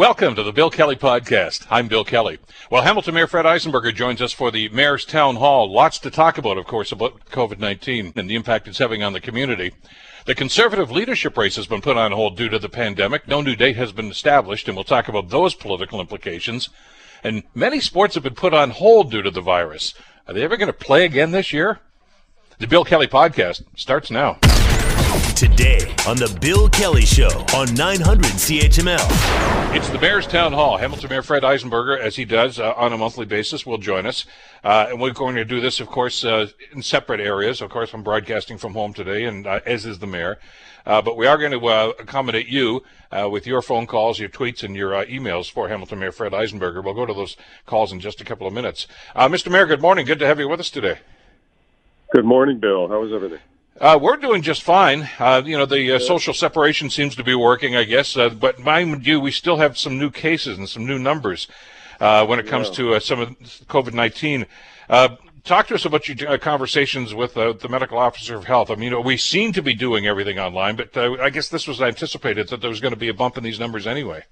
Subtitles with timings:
[0.00, 1.66] Welcome to the Bill Kelly Podcast.
[1.70, 2.38] I'm Bill Kelly.
[2.70, 5.70] Well, Hamilton Mayor Fred Eisenberger joins us for the Mayor's Town Hall.
[5.70, 9.12] Lots to talk about, of course, about COVID 19 and the impact it's having on
[9.12, 9.72] the community.
[10.24, 13.28] The conservative leadership race has been put on hold due to the pandemic.
[13.28, 16.70] No new date has been established, and we'll talk about those political implications.
[17.22, 19.92] And many sports have been put on hold due to the virus.
[20.26, 21.78] Are they ever going to play again this year?
[22.58, 24.38] The Bill Kelly Podcast starts now.
[25.36, 29.74] Today on The Bill Kelly Show on 900 CHML.
[29.74, 30.76] It's the Mayor's Town Hall.
[30.76, 34.26] Hamilton Mayor Fred Eisenberger, as he does uh, on a monthly basis, will join us.
[34.64, 37.60] Uh, and we're going to do this, of course, uh, in separate areas.
[37.60, 40.38] Of course, I'm broadcasting from home today, and uh, as is the mayor.
[40.84, 42.82] Uh, but we are going to uh, accommodate you
[43.30, 46.82] with your phone calls, your tweets, and your emails for Hamilton Mayor Fred Eisenberger.
[46.82, 48.86] We'll go to those calls in just a couple of minutes.
[49.14, 49.50] Mr.
[49.50, 50.06] Mayor, good morning.
[50.06, 50.98] Good to have you with us today.
[52.12, 52.88] Good morning, Bill.
[52.88, 53.40] How is everything?
[53.80, 55.08] Uh, we're doing just fine.
[55.18, 58.14] Uh, you know, the uh, social separation seems to be working, I guess.
[58.14, 61.48] Uh, but mind you, we still have some new cases and some new numbers
[61.98, 62.74] uh, when it comes yeah.
[62.74, 63.28] to uh, some of
[63.68, 64.44] COVID 19.
[65.44, 68.70] talk to us about your conversations with the medical officer of health.
[68.70, 71.66] I mean, you know, we seem to be doing everything online, but I guess this
[71.66, 74.24] was anticipated that there was going to be a bump in these numbers anyway.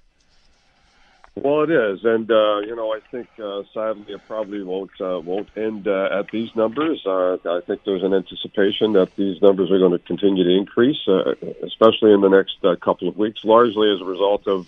[1.35, 5.19] Well, it is, and uh, you know, I think uh, sadly it probably won't uh,
[5.19, 7.05] won't end uh, at these numbers.
[7.05, 10.99] Uh, I think there's an anticipation that these numbers are going to continue to increase,
[11.07, 14.67] uh, especially in the next uh, couple of weeks, largely as a result of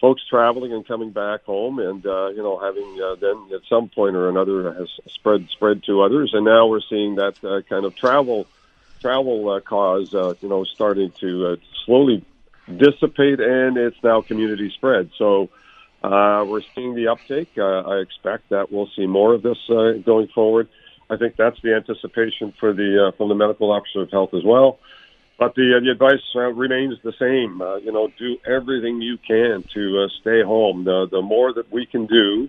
[0.00, 3.88] folks traveling and coming back home, and uh, you know, having uh, then at some
[3.88, 7.84] point or another has spread spread to others, and now we're seeing that uh, kind
[7.84, 8.46] of travel
[9.02, 12.24] travel uh, cause, uh, you know, starting to uh, slowly
[12.78, 15.10] dissipate, and it's now community spread.
[15.18, 15.48] So
[16.02, 17.50] uh, we're seeing the uptake.
[17.56, 20.68] Uh, I expect that we'll see more of this uh, going forward.
[21.08, 24.42] I think that's the anticipation for the uh, from the medical officer of health as
[24.44, 24.78] well.
[25.38, 27.62] But the uh, the advice uh, remains the same.
[27.84, 30.84] You know, do everything you can to stay home.
[30.84, 32.48] The the more that we can do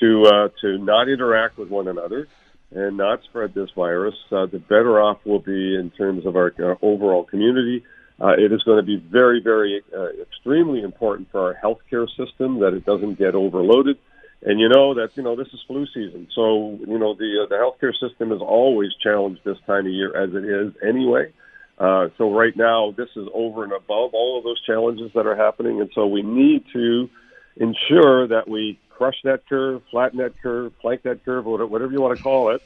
[0.00, 2.28] to to not interact with one another
[2.70, 6.74] and not spread this virus, the better off we'll be in terms of our uh,
[6.82, 7.84] overall community
[8.20, 12.60] uh, it is going to be very, very, uh, extremely important for our healthcare system
[12.60, 13.98] that it doesn't get overloaded.
[14.42, 17.46] And you know that you know this is flu season, so you know the uh,
[17.48, 21.32] the healthcare system is always challenged this time of year, as it is anyway.
[21.76, 25.34] Uh, so right now, this is over and above all of those challenges that are
[25.34, 27.10] happening, and so we need to
[27.56, 32.16] ensure that we crush that curve, flatten that curve, plank that curve, whatever you want
[32.16, 32.62] to call it,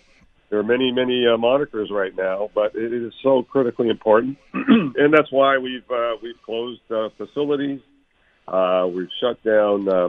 [0.53, 5.11] there are many, many uh, monikers right now, but it is so critically important, and
[5.11, 7.81] that's why we've uh, we've closed uh, facilities.
[8.47, 10.09] Uh, we've shut down uh,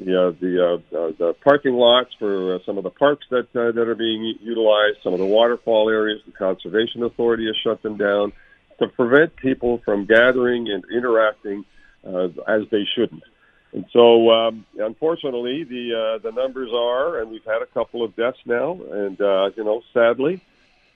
[0.00, 3.70] the uh, the, uh, the parking lots for uh, some of the parks that uh,
[3.72, 4.96] that are being utilized.
[5.02, 8.32] Some of the waterfall areas, the conservation authority has shut them down
[8.78, 11.66] to prevent people from gathering and interacting
[12.02, 13.24] uh, as they shouldn't.
[13.76, 18.16] And so, um, unfortunately, the uh, the numbers are, and we've had a couple of
[18.16, 20.40] deaths now, and uh, you know, sadly,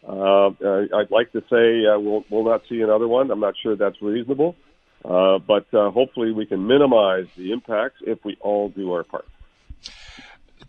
[0.08, 3.30] uh, I'd like to say uh, we'll we'll not see another one.
[3.30, 4.56] I'm not sure that's reasonable,
[5.04, 9.26] uh, but uh, hopefully we can minimize the impacts if we all do our part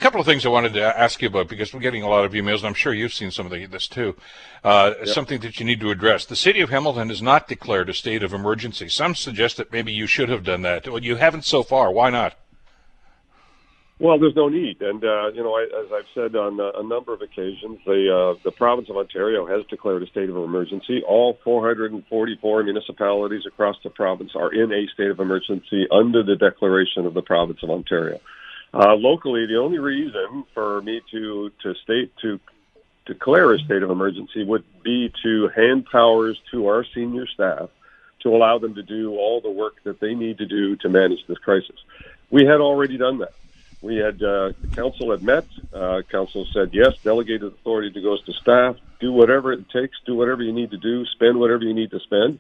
[0.02, 2.34] couple of things I wanted to ask you about because we're getting a lot of
[2.34, 4.16] emails, and I'm sure you've seen some of the, this too.
[4.64, 5.08] Uh, yep.
[5.08, 6.26] Something that you need to address.
[6.26, 8.90] The city of Hamilton has not declared a state of emergency.
[8.90, 10.88] Some suggest that maybe you should have done that.
[10.88, 11.92] Well, you haven't so far.
[11.92, 12.36] Why not?
[14.00, 16.84] Well, there's no need, and uh, you know, I, as I've said on uh, a
[16.84, 21.04] number of occasions, the uh, the province of Ontario has declared a state of emergency.
[21.08, 27.06] All 444 municipalities across the province are in a state of emergency under the declaration
[27.06, 28.20] of the province of Ontario.
[28.74, 32.40] Uh, locally, the only reason for me to to state to
[33.06, 37.70] declare a state of emergency would be to hand powers to our senior staff
[38.22, 41.26] to allow them to do all the work that they need to do to manage
[41.28, 41.76] this crisis.
[42.30, 43.34] We had already done that.
[43.82, 45.46] We had uh, council had met.
[45.74, 48.78] Uh, council said yes, delegated authority to goes to staff.
[49.00, 49.98] Do whatever it takes.
[50.06, 51.06] Do whatever you need to do.
[51.08, 52.40] Spend whatever you need to spend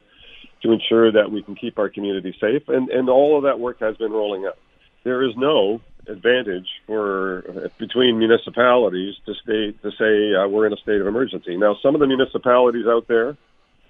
[0.61, 2.69] to ensure that we can keep our community safe.
[2.69, 4.57] And and all of that work has been rolling out.
[5.03, 10.77] There is no advantage for between municipalities to state to say uh, we're in a
[10.77, 11.57] state of emergency.
[11.57, 13.37] Now, some of the municipalities out there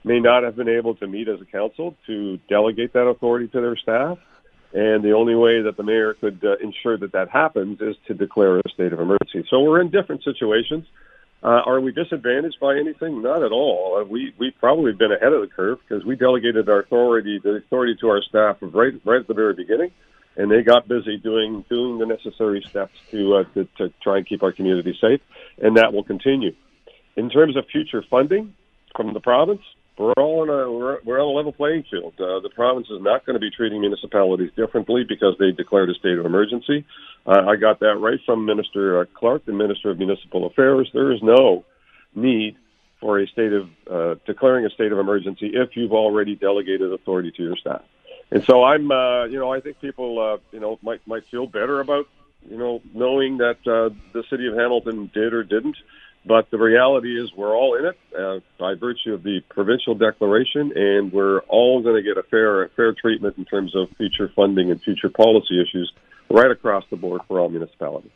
[0.03, 3.61] may not have been able to meet as a council to delegate that authority to
[3.61, 4.17] their staff,
[4.73, 8.13] and the only way that the mayor could uh, ensure that that happens is to
[8.13, 9.45] declare a state of emergency.
[9.49, 10.85] So we're in different situations.
[11.43, 13.21] Uh, are we disadvantaged by anything?
[13.21, 13.99] Not at all.
[13.99, 17.55] Uh, we we've probably been ahead of the curve because we delegated our authority the
[17.55, 19.91] authority to our staff right right at the very beginning
[20.37, 24.27] and they got busy doing doing the necessary steps to, uh, to to try and
[24.27, 25.21] keep our community safe,
[25.61, 26.53] and that will continue.
[27.15, 28.53] In terms of future funding
[28.95, 29.61] from the province,
[29.97, 32.13] we're all in a we're, we're on a level playing field.
[32.19, 35.93] Uh, the province is not going to be treating municipalities differently because they declared a
[35.93, 36.85] state of emergency.
[37.25, 40.89] Uh, I got that right from Minister uh, Clark, the Minister of Municipal Affairs.
[40.93, 41.65] There is no
[42.15, 42.55] need
[42.99, 47.31] for a state of uh, declaring a state of emergency if you've already delegated authority
[47.35, 47.81] to your staff.
[48.31, 51.47] And so I'm, uh, you know, I think people, uh, you know, might might feel
[51.47, 52.07] better about,
[52.49, 55.77] you know, knowing that uh, the city of Hamilton did or didn't.
[56.23, 60.71] But the reality is, we're all in it uh, by virtue of the provincial declaration,
[60.75, 64.69] and we're all going to get a fair fair treatment in terms of future funding
[64.69, 65.91] and future policy issues
[66.29, 68.11] right across the board for all municipalities.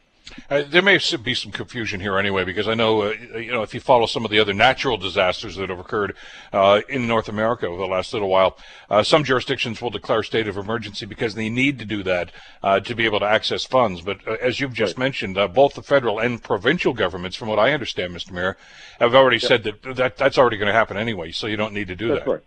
[0.49, 3.73] Uh, there may be some confusion here anyway, because I know, uh, you know, if
[3.73, 6.15] you follow some of the other natural disasters that have occurred
[6.51, 8.57] uh, in North America over the last little while,
[8.89, 12.31] uh, some jurisdictions will declare state of emergency because they need to do that
[12.63, 14.01] uh, to be able to access funds.
[14.01, 15.05] But uh, as you've just right.
[15.05, 18.31] mentioned, both the federal and provincial governments, from what I understand, Mr.
[18.31, 18.57] Mayor,
[18.99, 21.87] have already said that, that that's already going to happen anyway, so you don't need
[21.87, 22.31] to do that's that.
[22.31, 22.43] Right.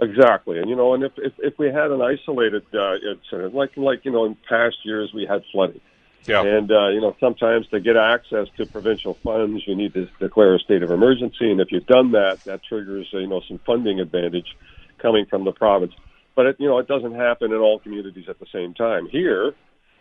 [0.00, 4.04] Exactly, and you know, and if if, if we had an isolated incident, like like
[4.04, 5.80] you know, in past years we had flooding
[6.28, 6.42] yeah.
[6.42, 10.54] And, uh, you know, sometimes to get access to provincial funds, you need to declare
[10.54, 11.50] a state of emergency.
[11.50, 14.46] And if you've done that, that triggers, uh, you know, some funding advantage
[14.98, 15.92] coming from the province.
[16.36, 19.08] But, it, you know, it doesn't happen in all communities at the same time.
[19.08, 19.54] Here,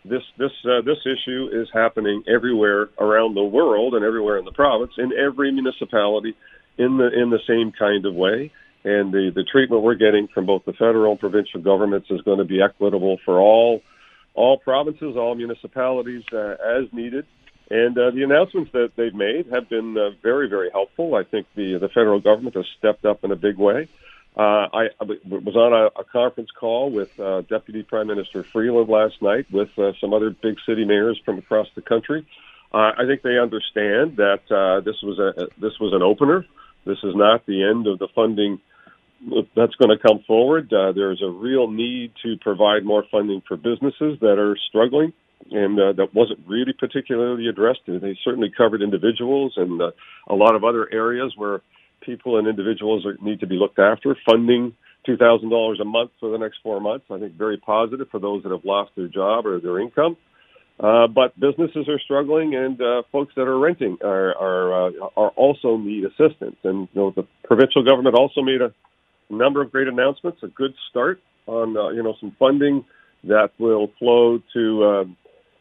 [0.05, 4.51] this, this, uh, this issue is happening everywhere around the world and everywhere in the
[4.51, 6.35] province, in every municipality
[6.77, 8.51] in the, in the same kind of way.
[8.83, 12.37] And the, the treatment we're getting from both the federal and provincial governments is going
[12.37, 13.81] to be equitable for all
[14.37, 17.25] all provinces, all municipalities uh, as needed.
[17.69, 21.15] And uh, the announcements that they've made have been uh, very, very helpful.
[21.15, 23.89] I think the the federal government has stepped up in a big way.
[24.37, 28.87] Uh, I, I was on a, a conference call with uh, Deputy Prime Minister Freeland
[28.87, 32.25] last night with uh, some other big city mayors from across the country.
[32.71, 36.45] Uh, I think they understand that uh, this was a this was an opener.
[36.85, 38.61] This is not the end of the funding
[39.55, 40.71] that's going to come forward.
[40.71, 45.13] Uh, there's a real need to provide more funding for businesses that are struggling,
[45.51, 47.79] and uh, that wasn't really particularly addressed.
[47.87, 49.91] They certainly covered individuals and uh,
[50.27, 51.61] a lot of other areas where
[52.01, 54.15] people and individuals are, need to be looked after.
[54.29, 54.73] Funding
[55.05, 58.19] two thousand dollars a month for the next four months, I think, very positive for
[58.19, 60.17] those that have lost their job or their income.
[60.79, 65.29] Uh, but businesses are struggling, and uh, folks that are renting are are, uh, are
[65.29, 66.57] also need assistance.
[66.63, 68.73] And you know, the provincial government also made a
[69.29, 72.85] number of great announcements, a good start on uh, you know some funding
[73.23, 75.03] that will flow to uh,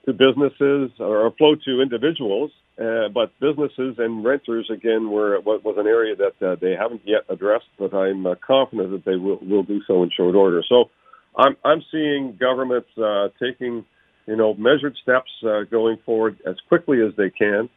[0.06, 5.76] to businesses or flow to individuals, uh, but businesses and renters again were what was
[5.78, 9.38] an area that uh, they haven't yet addressed, but I'm uh, confident that they will
[9.38, 10.62] will do so in short order.
[10.68, 10.90] So
[11.36, 13.84] I'm I'm seeing governments uh, taking
[14.26, 15.30] you know measured steps
[15.70, 17.68] going forward as quickly as they can.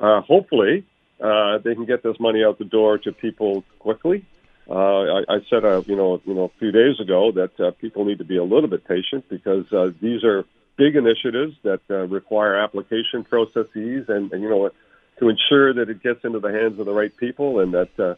[0.00, 0.84] Uh, hopefully,
[1.20, 4.24] uh, they can get this money out the door to people quickly
[4.68, 7.70] uh, I, I said, uh, you know, you know, a few days ago that uh,
[7.80, 10.44] people need to be a little bit patient because uh, these are
[10.76, 14.70] big initiatives that uh, require application processes, and, and you know,
[15.18, 18.14] to ensure that it gets into the hands of the right people, and that uh,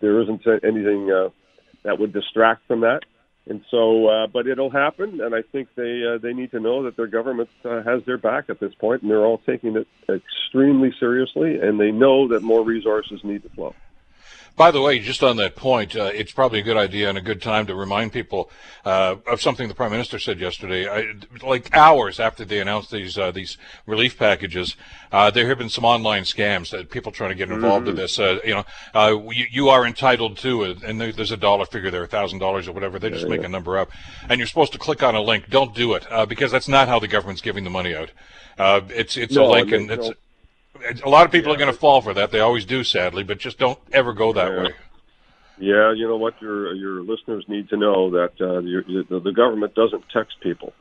[0.00, 1.28] there isn't anything uh,
[1.82, 3.00] that would distract from that.
[3.46, 6.84] And so, uh, but it'll happen, and I think they uh, they need to know
[6.84, 9.88] that their government uh, has their back at this point, and they're all taking it
[10.08, 13.74] extremely seriously, and they know that more resources need to flow.
[14.56, 17.22] By the way, just on that point, uh, it's probably a good idea and a
[17.22, 18.50] good time to remind people
[18.84, 20.88] uh, of something the prime minister said yesterday.
[20.88, 23.56] I, like hours after they announced these uh, these
[23.86, 24.76] relief packages,
[25.12, 27.90] uh, there have been some online scams that people trying to get involved mm-hmm.
[27.90, 28.18] in this.
[28.18, 28.64] Uh, you know,
[28.94, 32.38] uh, you, you, are entitled to it, and there's a dollar figure there, a thousand
[32.38, 32.98] dollars or whatever.
[32.98, 33.90] They just yeah, make a number up,
[34.28, 35.48] and you're supposed to click on a link.
[35.48, 38.10] Don't do it because that's not how the government's giving the money out.
[38.58, 40.08] it's it's no, a link, and it's.
[40.08, 40.14] No
[41.04, 41.56] a lot of people yeah.
[41.56, 42.30] are going to fall for that.
[42.30, 44.62] They always do, sadly, but just don't ever go that yeah.
[44.62, 44.74] way.
[45.58, 49.32] Yeah, you know what your your listeners need to know that uh, your, the, the
[49.32, 50.72] government doesn't text people.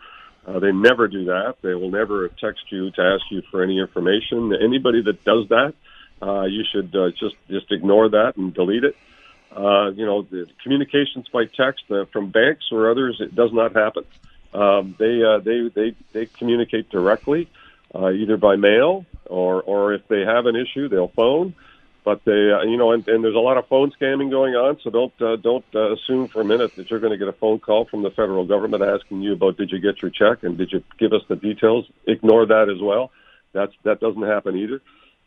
[0.48, 1.56] Uh, they never do that.
[1.62, 4.54] They will never text you to ask you for any information.
[4.56, 5.74] Anybody that does that,
[6.22, 8.96] uh, you should uh, just just ignore that and delete it.
[9.52, 13.76] Uh, you know, the communications by text uh, from banks or others, it does not
[13.76, 14.06] happen.
[14.54, 17.50] Um, they uh, they they they communicate directly,
[17.94, 21.56] uh, either by mail or or if they have an issue, they'll phone.
[22.06, 24.78] But they, uh, you know, and, and there's a lot of phone scamming going on.
[24.84, 27.34] So don't uh, don't uh, assume for a minute that you're going to get a
[27.34, 30.58] phone call from the federal government asking you about did you get your check and
[30.58, 31.86] did you give us the details.
[32.08, 33.12] Ignore that as well.
[33.54, 34.82] That's that doesn't happen either.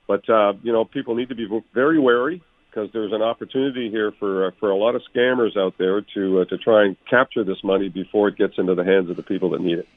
[0.07, 4.13] But uh, you know, people need to be very wary because there's an opportunity here
[4.19, 7.45] for uh, for a lot of scammers out there to uh, to try and capture
[7.45, 9.89] this money before it gets into the hands of the people that need it.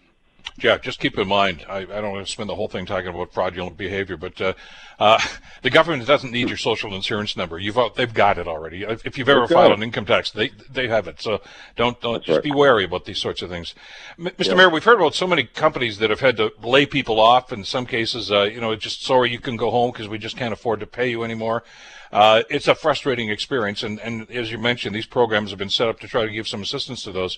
[0.57, 3.09] Yeah, just keep in mind, I, I don't want to spend the whole thing talking
[3.09, 4.53] about fraudulent behavior, but uh,
[4.99, 5.19] uh,
[5.63, 7.59] the government doesn't need your social insurance number.
[7.59, 8.83] You've they've got it already.
[8.83, 11.21] If you've ever filed an income tax, they they have it.
[11.21, 11.41] So
[11.75, 12.43] don't don't That's just right.
[12.43, 13.75] be wary about these sorts of things.
[14.17, 14.47] M- Mr.
[14.47, 14.55] Yeah.
[14.55, 17.51] Mayor, we've heard about so many companies that have had to lay people off.
[17.51, 20.37] In some cases, uh, you know, just sorry you can go home because we just
[20.37, 21.63] can't afford to pay you anymore.
[22.12, 25.88] Uh, it's a frustrating experience, and, and as you mentioned, these programs have been set
[25.88, 27.38] up to try to give some assistance to those.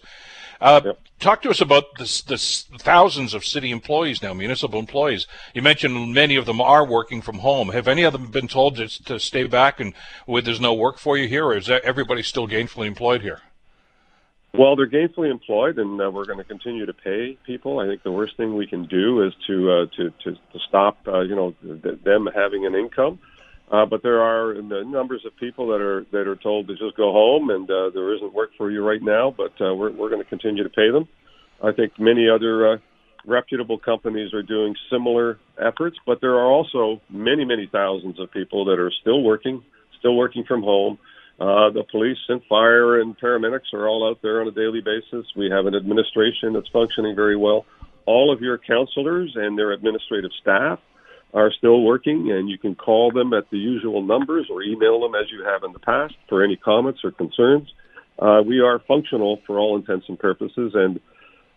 [0.59, 0.99] Uh, yep.
[1.19, 5.27] Talk to us about this, this thousands of city employees now, municipal employees.
[5.53, 7.69] You mentioned many of them are working from home.
[7.69, 9.93] Have any of them been told to, to stay back and
[10.25, 13.41] where there's no work for you here, or is everybody still gainfully employed here?
[14.53, 17.79] Well, they're gainfully employed, and uh, we're going to continue to pay people.
[17.79, 20.97] I think the worst thing we can do is to uh, to, to to stop,
[21.07, 23.19] uh, you know, th- them having an income.
[23.69, 27.11] Uh, but there are numbers of people that are that are told to just go
[27.11, 29.33] home, and uh, there isn't work for you right now.
[29.35, 31.07] But uh, we're we're going to continue to pay them.
[31.61, 32.77] I think many other uh,
[33.25, 38.65] reputable companies are doing similar efforts, but there are also many many thousands of people
[38.65, 39.61] that are still working,
[39.99, 40.97] still working from home.
[41.37, 45.25] Uh, the police and fire and paramedics are all out there on a daily basis.
[45.35, 47.65] We have an administration that's functioning very well.
[48.05, 50.79] All of your councilors and their administrative staff
[51.33, 55.13] are still working, and you can call them at the usual numbers or email them
[55.15, 57.67] as you have in the past for any comments or concerns.
[58.19, 60.99] Uh, we are functional for all intents and purposes, and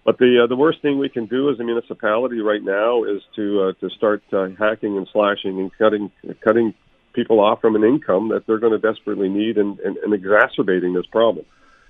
[0.04, 3.22] but the uh, the worst thing we can do as a municipality right now is
[3.36, 6.10] to uh, to start uh, hacking and slashing and cutting
[6.44, 6.74] cutting
[7.12, 10.94] people off from an income that they're going to desperately need and, and, and exacerbating
[10.94, 11.44] this problem.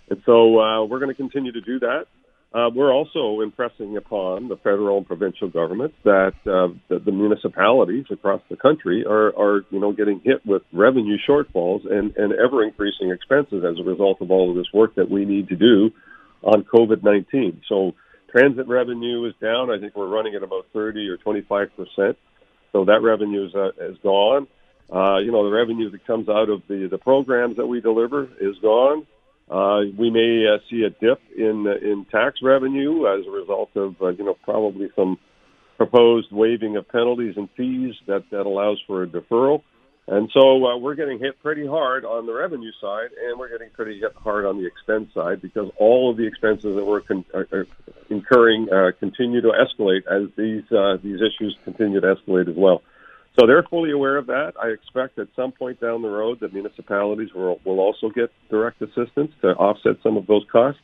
[0.09, 2.07] And so uh, we're going to continue to do that.
[2.53, 8.05] Uh, we're also impressing upon the federal and provincial governments that, uh, that the municipalities
[8.11, 12.65] across the country are, are, you know, getting hit with revenue shortfalls and, and ever
[12.65, 15.93] increasing expenses as a result of all of this work that we need to do
[16.43, 17.61] on COVID-19.
[17.69, 17.95] So
[18.33, 19.71] transit revenue is down.
[19.71, 22.19] I think we're running at about 30 or 25 percent.
[22.73, 24.49] So that revenue is, uh, is gone.
[24.93, 28.25] Uh, you know, the revenue that comes out of the, the programs that we deliver
[28.41, 29.07] is gone.
[29.51, 33.71] Uh, we may uh, see a dip in uh, in tax revenue as a result
[33.75, 35.19] of uh, you know probably some
[35.77, 39.63] proposed waiving of penalties and fees that that allows for a deferral.
[40.07, 43.71] And so uh, we're getting hit pretty hard on the revenue side, and we're getting
[43.71, 47.25] pretty hit hard on the expense side because all of the expenses that we're con-
[47.35, 47.67] are, are
[48.09, 52.83] incurring uh, continue to escalate as these uh, these issues continue to escalate as well.
[53.39, 54.53] So they're fully aware of that.
[54.61, 58.83] I expect at some point down the road that municipalities will, will also get direct
[58.83, 60.81] assistance to offset some of those costs.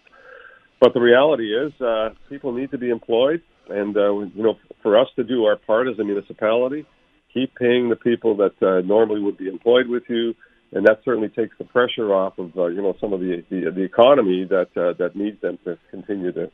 [0.81, 4.99] But the reality is, uh, people need to be employed, and uh, you know, for
[4.99, 6.85] us to do our part as a municipality,
[7.33, 10.35] keep paying the people that uh, normally would be employed with you,
[10.73, 13.71] and that certainly takes the pressure off of uh, you know some of the the,
[13.75, 16.51] the economy that uh, that needs them to continue to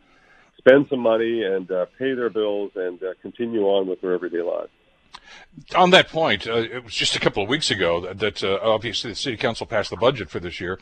[0.56, 4.42] spend some money and uh, pay their bills and uh, continue on with their everyday
[4.42, 4.70] lives.
[5.74, 8.58] On that point, uh, it was just a couple of weeks ago that, that uh,
[8.62, 10.78] obviously the city council passed the budget for this year.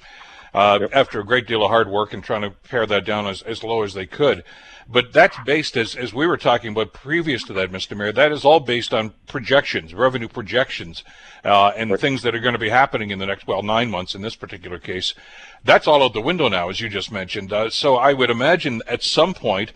[0.52, 0.90] Uh, yep.
[0.92, 3.62] After a great deal of hard work and trying to pare that down as, as
[3.62, 4.42] low as they could.
[4.88, 7.96] But that's based, as, as we were talking about previous to that, Mr.
[7.96, 11.04] Mayor, that is all based on projections, revenue projections,
[11.44, 12.00] uh, and right.
[12.00, 14.34] things that are going to be happening in the next, well, nine months in this
[14.34, 15.14] particular case.
[15.62, 17.52] That's all out the window now, as you just mentioned.
[17.52, 19.72] Uh, so I would imagine at some point,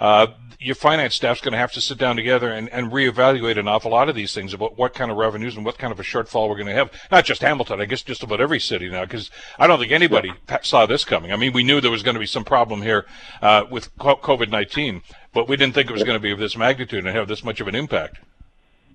[0.00, 0.26] uh,
[0.58, 3.90] your finance staff's going to have to sit down together and, and reevaluate an awful
[3.90, 6.48] lot of these things about what kind of revenues and what kind of a shortfall
[6.48, 6.90] we're going to have.
[7.10, 10.32] Not just Hamilton, I guess just about every city now, because I don't think anybody
[10.48, 10.58] yeah.
[10.62, 11.32] saw this coming.
[11.32, 13.06] I mean, we knew there was going to be some problem here
[13.42, 16.56] uh, with COVID 19, but we didn't think it was going to be of this
[16.56, 18.18] magnitude and have this much of an impact.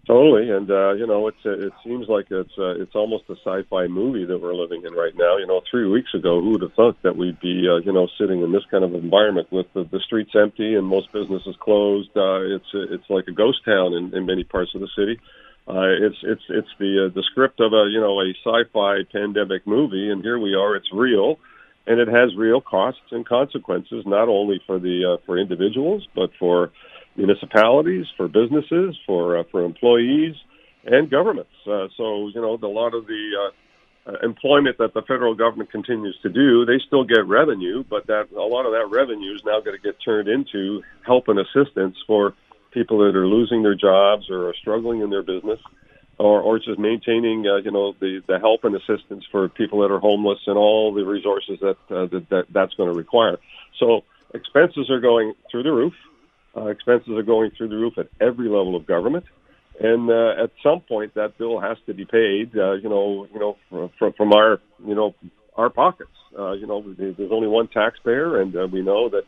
[0.08, 3.86] Totally, and uh, you know, it's it seems like it's uh, it's almost a sci-fi
[3.86, 5.38] movie that we're living in right now.
[5.38, 8.08] You know, three weeks ago, who would have thought that we'd be uh, you know
[8.20, 12.10] sitting in this kind of environment with the, the streets empty and most businesses closed?
[12.18, 15.20] Uh, it's it's like a ghost town in, in many parts of the city.
[15.68, 19.68] Uh, it's it's it's the uh, the script of a you know a sci-fi pandemic
[19.68, 20.76] movie, and here we are.
[20.76, 21.38] It's real,
[21.86, 26.32] and it has real costs and consequences, not only for the uh, for individuals, but
[26.40, 26.72] for
[27.16, 30.36] municipalities, for businesses, for uh, for employees,
[30.86, 31.52] and governments.
[31.66, 33.32] Uh, so you know, a lot of the
[34.08, 38.08] uh, uh, employment that the federal government continues to do, they still get revenue, but
[38.08, 41.40] that a lot of that revenue is now going to get turned into help and
[41.40, 42.34] assistance for
[42.72, 45.60] people that are losing their jobs or are struggling in their business.
[46.18, 49.92] Or, or just maintaining, uh, you know, the, the help and assistance for people that
[49.92, 53.40] are homeless and all the resources that, uh, that, that that's going to require.
[53.80, 55.94] So expenses are going through the roof.
[56.56, 59.26] Uh, expenses are going through the roof at every level of government,
[59.80, 62.52] and uh, at some point that bill has to be paid.
[62.58, 65.16] Uh, you know, you know, from, from our you know
[65.56, 66.12] our pockets.
[66.38, 69.24] Uh, you know, there's only one taxpayer, and uh, we know that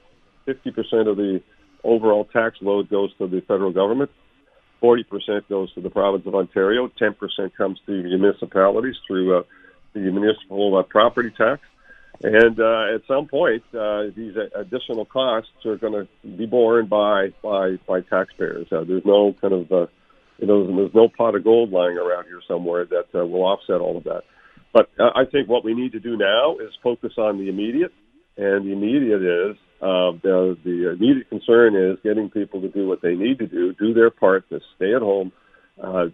[0.47, 1.41] 50% of the
[1.83, 4.09] overall tax load goes to the federal government.
[4.81, 6.89] 40% goes to the province of Ontario.
[7.01, 7.15] 10%
[7.57, 9.43] comes to municipalities through uh,
[9.93, 11.61] the municipal uh, property tax.
[12.21, 17.29] And uh, at some point, uh, these additional costs are going to be borne by
[17.41, 18.67] by by taxpayers.
[18.71, 19.87] Uh, there's no kind of uh,
[20.37, 23.81] you know there's no pot of gold lying around here somewhere that uh, will offset
[23.81, 24.23] all of that.
[24.73, 27.91] But uh, I think what we need to do now is focus on the immediate,
[28.37, 33.01] and the immediate is uh, the the immediate concern is getting people to do what
[33.01, 35.31] they need to do, do their part to stay at home,
[35.81, 36.05] uh,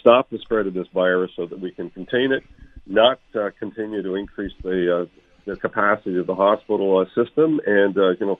[0.00, 2.44] stop the spread of this virus so that we can contain it,
[2.86, 7.96] not uh, continue to increase the uh, the capacity of the hospital uh, system, and
[7.96, 8.38] uh, you know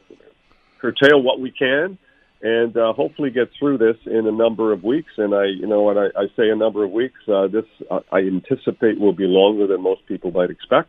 [0.81, 1.99] curtail what we can
[2.41, 5.11] and uh, hopefully get through this in a number of weeks.
[5.17, 7.65] And I, you know, when I, I say a number of weeks, this
[8.13, 10.89] I anticipate will be longer than most people might expect.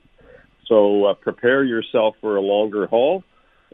[0.67, 3.23] So prepare yourself for a longer haul.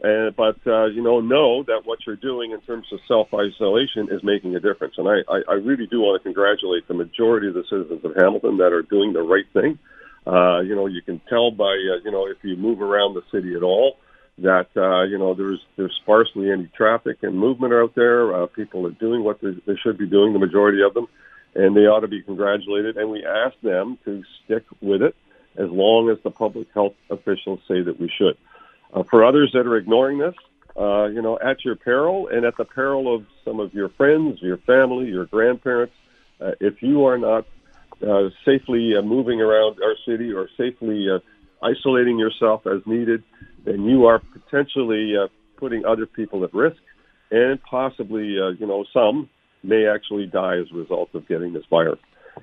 [0.04, 4.08] Uh, but uh, you know, know that what you're doing in terms of self isolation
[4.10, 4.94] is making a difference.
[4.98, 8.14] And I, I, I really do want to congratulate the majority of the citizens of
[8.14, 9.78] Hamilton that are doing the right thing.
[10.26, 13.22] Uh, you know, you can tell by uh, you know if you move around the
[13.30, 13.96] city at all
[14.38, 18.34] that uh, you know there's there's sparsely any traffic and movement out there.
[18.34, 21.06] Uh, people are doing what they, they should be doing, the majority of them,
[21.54, 22.96] and they ought to be congratulated.
[22.96, 25.14] And we ask them to stick with it
[25.56, 28.36] as long as the public health officials say that we should.
[28.92, 30.34] Uh, for others that are ignoring this,
[30.76, 34.40] uh, you know, at your peril and at the peril of some of your friends,
[34.42, 35.94] your family, your grandparents,
[36.40, 37.46] uh, if you are not
[38.02, 41.18] uh, safely uh, moving around our city or safely uh,
[41.62, 43.22] isolating yourself as needed,
[43.64, 46.80] then you are potentially uh, putting other people at risk,
[47.30, 49.28] and possibly, uh, you know, some
[49.62, 51.98] may actually die as a result of getting this virus.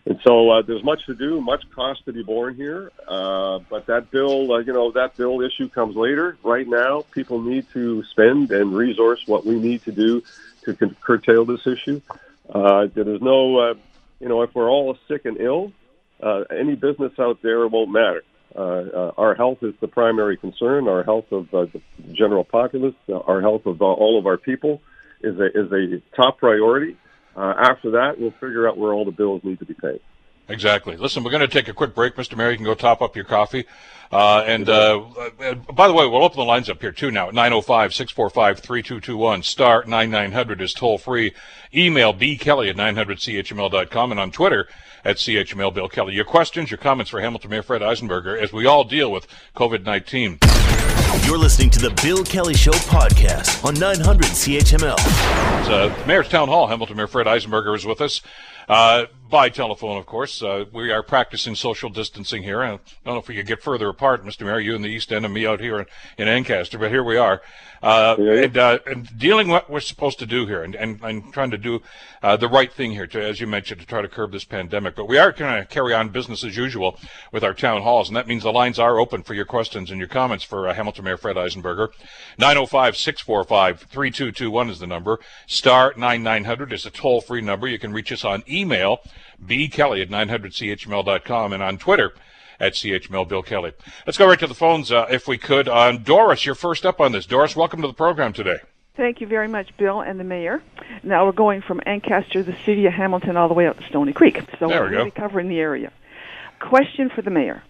[0.05, 2.91] And so uh, there's much to do, much cost to be borne here.
[3.07, 6.35] Uh, but that bill, uh, you know, that bill issue comes later.
[6.43, 10.23] Right now, people need to spend and resource what we need to do
[10.65, 12.01] to curtail this issue.
[12.49, 13.73] Uh, there's no, uh,
[14.23, 15.73] you know, if we're all sick and ill,
[16.21, 18.23] uh, any business out there won't matter.
[18.55, 20.87] Uh, uh, our health is the primary concern.
[20.87, 21.81] Our health of uh, the
[22.13, 24.81] general populace, uh, our health of uh, all of our people,
[25.21, 26.95] is a is a top priority.
[27.35, 29.99] Uh, after that, we'll figure out where all the bills need to be paid.
[30.49, 30.97] Exactly.
[30.97, 32.35] Listen, we're going to take a quick break, Mr.
[32.35, 32.51] Mayor.
[32.51, 33.65] You can go top up your coffee.
[34.11, 34.99] Uh, and uh,
[35.73, 39.43] by the way, we'll open the lines up here too now at 905-645-3221.
[39.43, 41.33] Star 9900 is toll free.
[41.73, 44.67] Email bkelly at 900chml.com and on Twitter
[45.03, 46.13] at CHML Bill Kelly.
[46.13, 50.43] Your questions, your comments for Hamilton Mayor Fred Eisenberger as we all deal with COVID-19.
[51.25, 54.95] You're listening to the Bill Kelly Show podcast on 900 CHML.
[54.97, 58.21] It's, Uh, Mayor's Town Hall, Hamilton Mayor Fred Eisenberger is with us.
[58.67, 60.43] Uh, by telephone, of course.
[60.43, 62.61] Uh, we are practicing social distancing here.
[62.61, 64.45] I don't know if we could get further apart, Mr.
[64.45, 65.87] Mayor, you in the East End and me out here in,
[66.19, 67.41] in Ancaster, but here we are.
[67.81, 71.51] Uh, and, uh, and, dealing what we're supposed to do here and, and, and trying
[71.51, 71.81] to do
[72.21, 74.95] uh, the right thing here, to, as you mentioned, to try to curb this pandemic.
[74.95, 76.97] But we are going to carry on business as usual
[77.33, 79.99] with our town halls, and that means the lines are open for your questions and
[79.99, 81.89] your comments for uh, Hamilton Mayor Fred Eisenberger.
[82.39, 85.19] 905-645-3221 is the number.
[85.45, 87.67] Star 9900 is a toll-free number.
[87.67, 88.99] You can reach us on email,
[89.43, 92.13] bkelly at 900chml.com, and on Twitter,
[92.59, 93.73] at CHML Bill Kelly.
[94.05, 95.67] Let's go right to the phones, uh, if we could.
[95.67, 97.25] Um, Doris, you're first up on this.
[97.25, 98.57] Doris, welcome to the program today.
[98.95, 100.61] Thank you very much, Bill and the mayor.
[101.01, 104.13] Now we're going from Ancaster, the city of Hamilton, all the way up to Stoney
[104.13, 104.39] Creek.
[104.59, 105.91] So there we're we really covering the area.
[106.59, 107.63] Question for the mayor.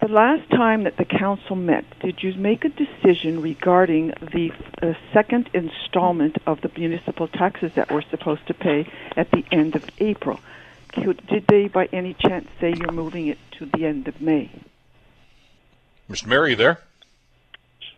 [0.00, 4.94] The last time that the council met, did you make a decision regarding the uh,
[5.12, 9.84] second installment of the municipal taxes that we're supposed to pay at the end of
[9.98, 10.40] April?
[10.88, 14.50] Could, did they, by any chance, say you're moving it to the end of May?
[16.08, 16.26] Mr.
[16.26, 16.80] Mary, there?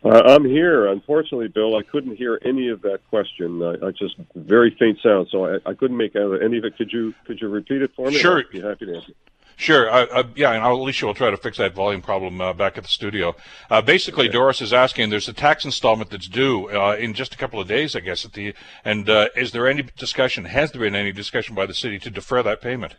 [0.04, 0.88] Uh, I'm here.
[0.88, 3.62] Unfortunately, Bill, I couldn't hear any of that question.
[3.62, 6.76] I, I just very faint sound, so I, I couldn't make out any of it.
[6.76, 8.18] Could you could you repeat it for me?
[8.18, 8.40] Sure.
[8.40, 9.12] I'd be happy to answer.
[9.62, 9.88] Sure.
[9.88, 12.82] Uh, uh, yeah, and Alicia will try to fix that volume problem uh, back at
[12.82, 13.36] the studio.
[13.70, 14.32] Uh, basically, okay.
[14.32, 17.68] Doris is asking: There's a tax installment that's due uh, in just a couple of
[17.68, 18.24] days, I guess.
[18.24, 20.46] At the and uh, is there any discussion?
[20.46, 22.96] Has there been any discussion by the city to defer that payment?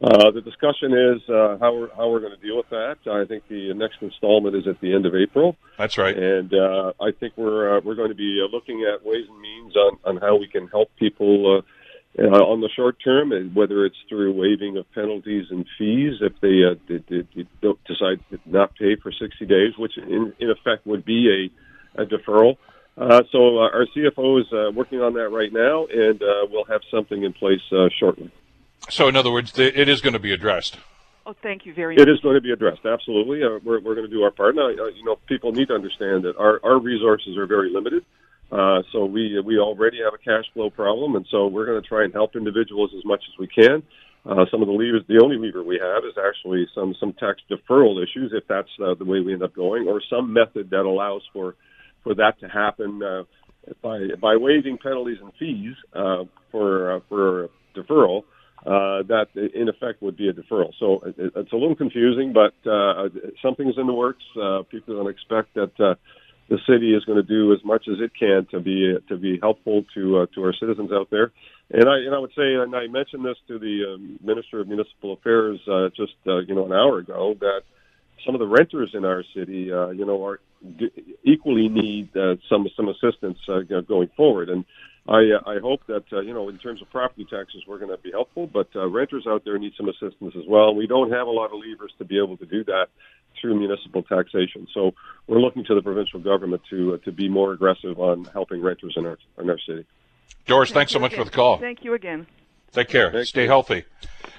[0.00, 2.96] the discussion is how we're how we're going to deal with that.
[3.06, 5.54] I think the next installment is at the end of April.
[5.76, 6.16] That's right.
[6.16, 6.50] And
[6.98, 10.36] I think we're we're going to be looking at ways and means on on how
[10.36, 11.62] we can help people
[12.18, 16.64] uh, on the short term, whether it's through waiving of penalties and fees if they,
[16.64, 20.50] uh, they, they, they don't decide to not pay for 60 days, which in, in
[20.50, 21.50] effect would be
[21.96, 22.56] a, a deferral.
[22.96, 26.64] Uh, so uh, our CFO is uh, working on that right now, and uh, we'll
[26.64, 28.30] have something in place uh, shortly.
[28.88, 30.78] So, in other words, it is going to be addressed.
[31.26, 32.02] Oh, thank you very much.
[32.02, 32.84] It is going to be addressed.
[32.84, 34.56] Absolutely, uh, we're we're going to do our part.
[34.56, 38.04] Now, uh, you know, people need to understand that our our resources are very limited.
[38.50, 41.88] Uh, so we we already have a cash flow problem, and so we're going to
[41.88, 43.82] try and help individuals as much as we can.
[44.26, 47.40] Uh, some of the levers, the only lever we have is actually some some tax
[47.50, 50.82] deferral issues, if that's uh, the way we end up going, or some method that
[50.82, 51.54] allows for
[52.02, 53.22] for that to happen uh,
[53.82, 58.24] by by waiving penalties and fees uh, for uh, for deferral.
[58.60, 60.70] Uh, that in effect would be a deferral.
[60.78, 63.08] So it, it's a little confusing, but uh,
[63.40, 64.22] something's in the works.
[64.36, 65.94] Uh, people don't expect that uh,
[66.50, 69.38] the city is going to do as much as it can to be to be
[69.40, 71.30] helpful to uh, to our citizens out there.
[71.70, 74.66] And I and I would say, and I mentioned this to the um, Minister of
[74.66, 77.62] Municipal Affairs uh, just uh, you know an hour ago that
[78.26, 80.40] some of the renters in our city, uh, you know, are
[81.24, 84.50] equally need uh, some some assistance uh, going forward.
[84.50, 84.64] And
[85.10, 87.90] I uh, I hope that uh, you know in terms of property taxes we're going
[87.90, 90.74] to be helpful, but uh, renters out there need some assistance as well.
[90.74, 92.86] We don't have a lot of levers to be able to do that
[93.40, 94.68] through municipal taxation.
[94.72, 94.94] So
[95.26, 98.94] we're looking to the provincial government to uh, to be more aggressive on helping renters
[98.96, 99.84] in our in our city.
[100.46, 101.24] Doris, Thank thanks so much again.
[101.24, 101.58] for the call.
[101.58, 102.26] Thank you again.
[102.72, 103.10] Take care.
[103.10, 103.48] Thank Stay you.
[103.48, 103.84] healthy.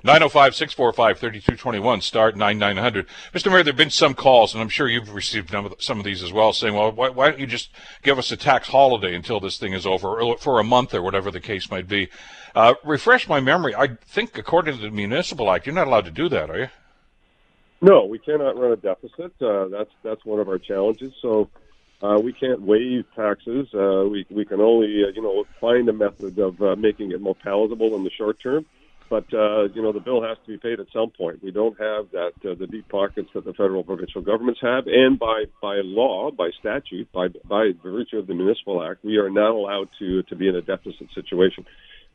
[0.04, 3.06] 905 645 3221, start 9900.
[3.34, 3.52] Mr.
[3.52, 6.34] Mayor, there have been some calls, and I'm sure you've received some of these as
[6.34, 7.70] well, saying, well, why, why don't you just
[8.02, 11.04] give us a tax holiday until this thing is over, or for a month, or
[11.04, 12.10] whatever the case might be?
[12.56, 13.76] Uh, refresh my memory.
[13.76, 16.68] I think, according to the Municipal Act, you're not allowed to do that, are you?
[17.82, 19.34] No, we cannot run a deficit.
[19.42, 21.14] Uh, that's that's one of our challenges.
[21.20, 21.50] So
[22.02, 23.68] uh, we can't waive taxes.
[23.74, 27.22] Uh, we we can only uh, you know find a method of uh, making it
[27.22, 28.66] more palatable in the short term.
[29.10, 31.44] But uh, you know the bill has to be paid at some point.
[31.44, 35.20] We don't have that uh, the deep pockets that the federal provincial governments have, and
[35.20, 39.52] by by law, by statute, by by virtue of the Municipal Act, we are not
[39.52, 41.66] allowed to to be in a deficit situation.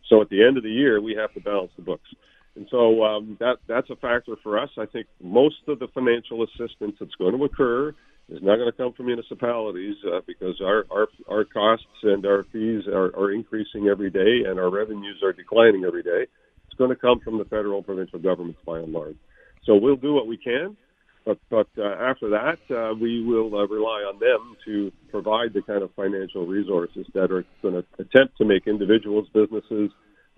[0.09, 2.09] So at the end of the year, we have to balance the books.
[2.57, 4.71] And so um, that that's a factor for us.
[4.79, 7.95] I think most of the financial assistance that's going to occur
[8.29, 12.45] is not going to come from municipalities uh, because our, our our costs and our
[12.53, 16.27] fees are, are increasing every day and our revenues are declining every day.
[16.67, 19.17] It's going to come from the federal and provincial governments by and large.
[19.65, 20.77] So we'll do what we can,
[21.25, 25.63] but but uh, after that uh, we will uh, rely on them to provide the
[25.63, 29.91] kind of financial resources that are going to attempt to make individuals, businesses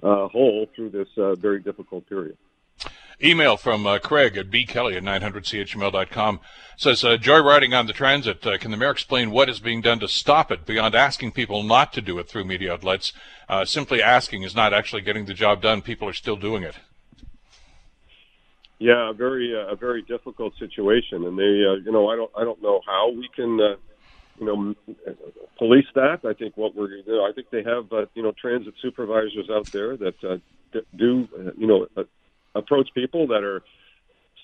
[0.03, 2.37] uh, whole through this uh, very difficult period.
[3.23, 6.41] Email from uh, Craig at bkelly at 900chml.com
[6.77, 8.47] says, uh, joyriding on the transit.
[8.47, 11.65] Uh, can the mayor explain what is being done to stop it beyond asking people
[11.65, 13.13] not to do it through media outlets?
[13.49, 15.83] Uh, simply asking is not actually getting the job done.
[15.83, 16.77] People are still doing it.
[18.79, 22.31] Yeah, a very uh, a very difficult situation, and they, uh, you know, I don't
[22.37, 23.75] I don't know how we can, uh,
[24.39, 24.75] you know,
[25.59, 26.21] police that.
[26.25, 29.51] I think what we're, you know, I think they have, uh, you know, transit supervisors
[29.51, 30.37] out there that uh,
[30.95, 32.05] do, uh, you know, uh,
[32.55, 33.63] approach people that are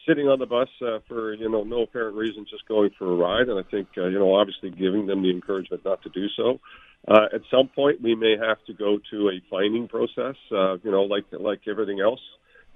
[0.06, 3.16] sitting on the bus uh, for you know no apparent reason, just going for a
[3.16, 3.48] ride.
[3.48, 6.60] And I think uh, you know obviously giving them the encouragement not to do so.
[7.06, 10.36] Uh, at some point, we may have to go to a fining process.
[10.50, 12.20] Uh, you know, like like everything else.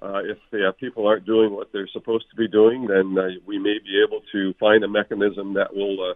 [0.01, 3.27] Uh, if the uh, people aren't doing what they're supposed to be doing, then uh,
[3.45, 6.13] we may be able to find a mechanism that will uh,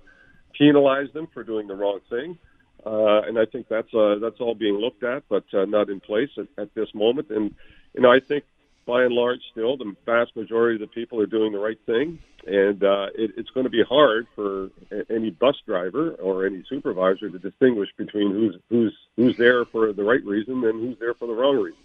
[0.58, 2.38] penalize them for doing the wrong thing.
[2.86, 6.00] Uh, and I think that's uh, that's all being looked at, but uh, not in
[6.00, 7.30] place at, at this moment.
[7.30, 7.54] And
[7.94, 8.44] you know, I think
[8.86, 12.20] by and large, still the vast majority of the people are doing the right thing,
[12.46, 14.70] and uh, it, it's going to be hard for
[15.10, 20.04] any bus driver or any supervisor to distinguish between who's who's who's there for the
[20.04, 21.80] right reason and who's there for the wrong reason.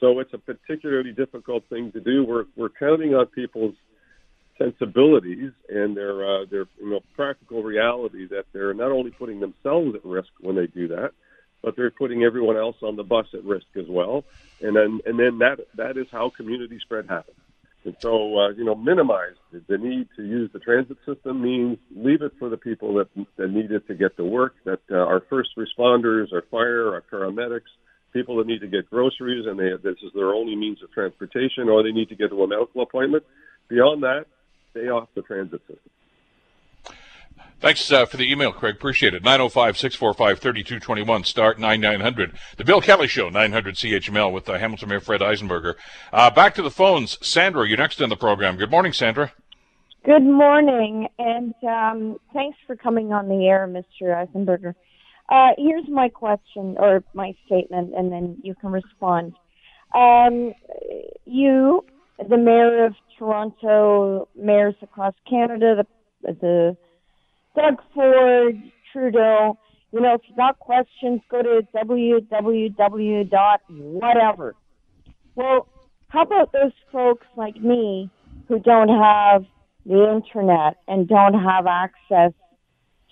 [0.00, 2.24] So it's a particularly difficult thing to do.
[2.24, 3.74] We're we're counting on people's
[4.58, 9.94] sensibilities and their uh, their you know practical reality that they're not only putting themselves
[9.94, 11.12] at risk when they do that,
[11.64, 14.24] but they're putting everyone else on the bus at risk as well.
[14.60, 17.38] And then and then that that is how community spread happens.
[17.84, 22.22] And so uh, you know minimize the, need to use the transit system means leave
[22.22, 24.54] it for the people that that need it to get to work.
[24.64, 27.72] That uh, our first responders, our fire, our paramedics,
[28.12, 31.70] people that need to get groceries and they this is their only means of transportation,
[31.70, 33.24] or they need to get to a medical appointment.
[33.68, 34.26] Beyond that,
[34.72, 35.93] stay off the transit system.
[37.64, 38.74] Thanks uh, for the email, Craig.
[38.74, 39.22] Appreciate it.
[39.22, 42.34] 905 645 3221, start 9900.
[42.58, 45.76] The Bill Kelly Show, 900 CHML with uh, Hamilton Mayor Fred Eisenberger.
[46.12, 47.16] Uh, back to the phones.
[47.26, 48.58] Sandra, you're next in the program.
[48.58, 49.32] Good morning, Sandra.
[50.04, 54.14] Good morning, and um, thanks for coming on the air, Mr.
[54.14, 54.74] Eisenberger.
[55.30, 59.32] Uh, here's my question or my statement, and then you can respond.
[59.94, 60.52] Um,
[61.24, 61.82] you,
[62.28, 65.82] the mayor of Toronto, mayors across Canada,
[66.22, 66.76] the, the
[67.54, 68.60] Doug Ford,
[68.92, 69.58] Trudeau.
[69.92, 72.70] You know, if you got questions, go to www.
[73.68, 74.56] whatever.
[75.36, 75.68] Well,
[76.08, 78.10] how about those folks like me
[78.48, 79.44] who don't have
[79.86, 82.32] the internet and don't have access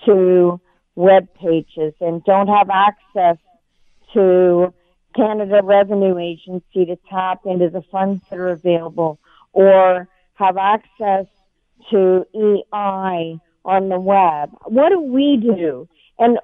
[0.07, 0.61] to
[0.95, 3.37] web pages and don't have access
[4.15, 4.73] to
[5.15, 9.19] Canada Revenue Agency to tap into the funds that are available
[9.53, 11.27] or have access
[11.91, 14.51] to EI on the web.
[14.65, 15.89] What do we do?
[16.19, 16.39] And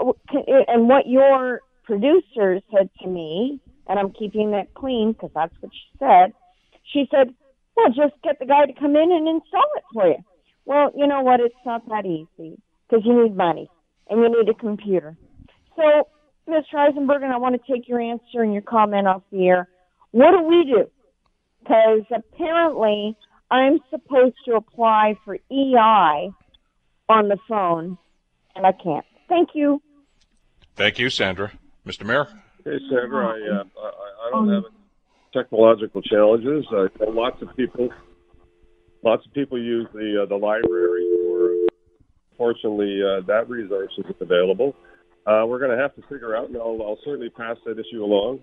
[0.67, 5.73] and what your producer said to me, and I'm keeping that clean because that's what
[5.73, 6.33] she said.
[6.93, 7.35] She said,
[7.77, 10.19] "Well, just get the guy to come in and install it for you."
[10.65, 11.41] Well, you know what?
[11.41, 13.71] It's not that easy because you need money
[14.09, 15.17] and you need a computer.
[15.77, 16.09] So,
[16.49, 16.75] Mr.
[16.77, 19.69] Eisenberg, and I want to take your answer and your comment off the air.
[20.11, 20.91] What do we do?
[21.61, 23.17] Because apparently
[23.51, 26.31] I'm supposed to apply for EI
[27.09, 27.99] on the phone,
[28.55, 29.05] and I can't.
[29.29, 29.81] Thank you.
[30.77, 31.53] Thank you, Sandra.
[31.87, 32.05] Mr.
[32.05, 32.27] Mayor?
[32.65, 34.65] Hey, Sandra, I, uh, I, I don't have
[35.33, 36.67] technological challenges.
[36.73, 37.89] Uh, lots of people,
[39.03, 41.55] lots of people use the uh, the library for.
[42.37, 44.77] Fortunately, uh, that resource isn't available.
[45.27, 48.05] Uh, we're going to have to figure out, and I'll, I'll certainly pass that issue
[48.05, 48.41] along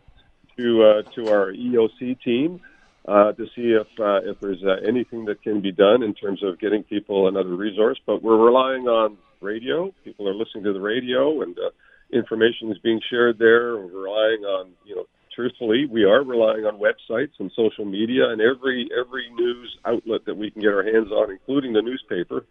[0.57, 2.59] to uh, to our EOC team
[3.07, 6.41] uh, to see if uh, if there's uh, anything that can be done in terms
[6.43, 7.99] of getting people another resource.
[8.05, 9.93] But we're relying on radio.
[10.03, 11.69] People are listening to the radio, and uh,
[12.11, 13.77] information is being shared there.
[13.77, 15.05] We're relying on you know.
[15.35, 20.37] Truthfully, we are relying on websites and social media and every every news outlet that
[20.37, 22.45] we can get our hands on, including the newspaper,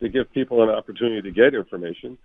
[0.00, 2.16] to give people an opportunity to get information.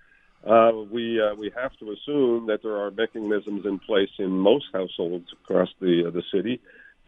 [0.47, 4.67] Uh, we uh, we have to assume that there are mechanisms in place in most
[4.71, 6.61] households across the uh, the city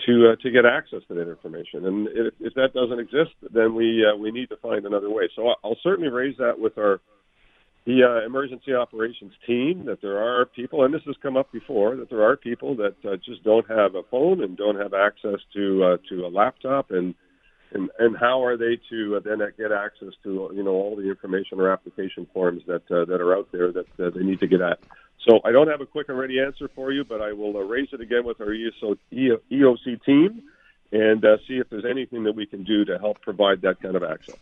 [0.06, 1.86] to uh, to get access to that information.
[1.86, 5.30] And if, if that doesn't exist, then we uh, we need to find another way.
[5.36, 7.00] So I'll certainly raise that with our
[7.86, 9.86] the uh, emergency operations team.
[9.86, 12.96] That there are people, and this has come up before, that there are people that
[13.06, 16.92] uh, just don't have a phone and don't have access to uh, to a laptop
[16.92, 17.16] and
[17.74, 21.10] and and how are they to uh, then get access to you know all the
[21.10, 24.62] information or application forms that uh, that are out there that they need to get
[24.62, 24.80] at.
[25.25, 27.62] So I don't have a quick and ready answer for you, but I will uh,
[27.62, 30.43] raise it again with our ESO, EOC team
[30.91, 33.95] and uh, see if there's anything that we can do to help provide that kind
[33.95, 34.36] of access.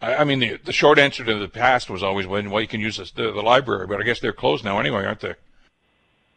[0.00, 2.80] I mean, the, the short answer to the past was always when well, you can
[2.80, 5.34] use the, the library, but I guess they're closed now anyway, aren't they?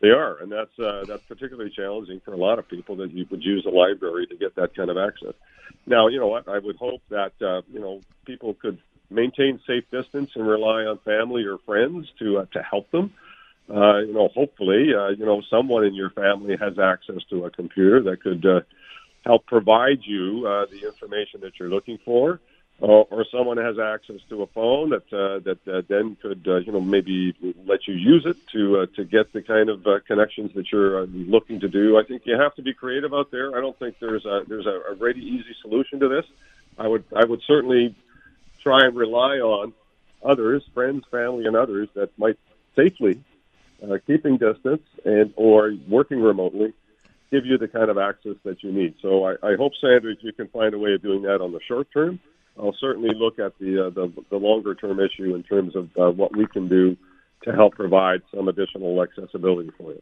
[0.01, 3.25] They are, and that's uh, that's particularly challenging for a lot of people that you
[3.29, 5.33] would use a library to get that kind of access.
[5.85, 6.47] Now, you know what?
[6.47, 8.77] I would hope that uh, you know people could
[9.09, 13.13] maintain safe distance and rely on family or friends to uh, to help them.
[13.69, 17.51] Uh, you know, hopefully, uh, you know, someone in your family has access to a
[17.51, 18.61] computer that could uh,
[19.25, 22.39] help provide you uh, the information that you're looking for
[22.81, 26.57] or, or someone has access to a phone that uh, that uh, then could uh,
[26.57, 29.99] you know maybe let you use it to uh, to get the kind of uh,
[30.07, 31.97] connections that you're uh, looking to do.
[31.97, 33.57] I think you have to be creative out there.
[33.57, 36.25] I don't think there's a there's a, a ready easy solution to this.
[36.77, 37.95] I would I would certainly
[38.63, 39.73] try and rely on
[40.23, 42.37] others, friends, family, and others that might
[42.75, 43.21] safely
[43.83, 46.73] uh, keeping distance and or working remotely
[47.31, 48.95] give you the kind of access that you need.
[49.01, 51.59] So I, I hope, Sandra, you can find a way of doing that on the
[51.67, 52.19] short term
[52.59, 56.11] I'll certainly look at the uh, the, the longer term issue in terms of uh,
[56.11, 56.97] what we can do
[57.43, 60.01] to help provide some additional accessibility for you.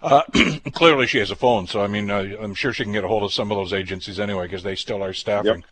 [0.00, 0.22] Uh,
[0.72, 3.08] clearly, she has a phone, so I mean, uh, I'm sure she can get a
[3.08, 5.56] hold of some of those agencies anyway because they still are staffing.
[5.56, 5.64] Yep.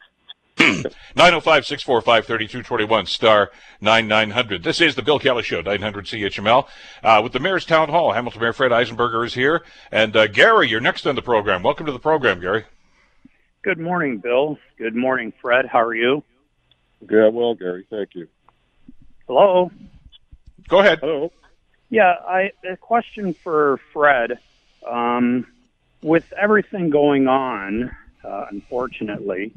[0.58, 3.50] 905 645 3221 star
[3.82, 4.62] 9900.
[4.62, 6.66] This is the Bill Kelly Show, 900 CHML,
[7.02, 8.12] uh, with the Mayor's Town Hall.
[8.12, 9.62] Hamilton Mayor Fred Eisenberger is here.
[9.92, 11.62] And uh, Gary, you're next on the program.
[11.62, 12.64] Welcome to the program, Gary.
[13.60, 14.58] Good morning, Bill.
[14.78, 15.66] Good morning, Fred.
[15.66, 16.22] How are you?
[17.04, 17.86] Good, well, Gary.
[17.90, 18.26] Thank you.
[19.26, 19.70] Hello.
[20.68, 21.00] Go ahead.
[21.00, 21.32] Hello.
[21.90, 24.38] Yeah, I a question for Fred.
[24.88, 25.46] Um,
[26.02, 29.52] with everything going on, uh, unfortunately,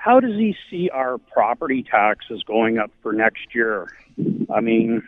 [0.00, 3.86] how does he see our property taxes going up for next year?
[4.48, 5.02] I mean,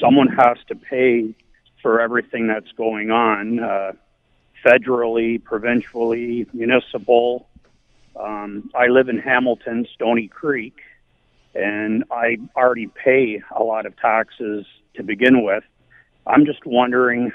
[0.00, 1.34] someone has to pay
[1.82, 3.92] for everything that's going on, uh,
[4.64, 7.48] federally, provincially, municipal.
[8.14, 10.76] Um, I live in Hamilton, Stoney Creek,
[11.52, 15.64] and I already pay a lot of taxes to begin with.
[16.24, 17.32] I'm just wondering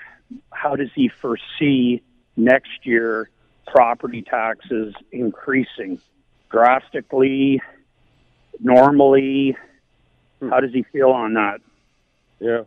[0.54, 2.02] how does he foresee
[2.38, 3.30] next year
[3.68, 6.00] property taxes increasing
[6.52, 7.62] drastically,
[8.60, 9.56] normally?
[10.42, 11.60] How does he feel on that?
[12.40, 12.64] Yeah.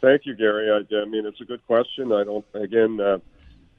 [0.00, 0.70] Thank you, Gary.
[0.70, 2.12] I, I mean, it's a good question.
[2.12, 3.18] I don't, again, uh,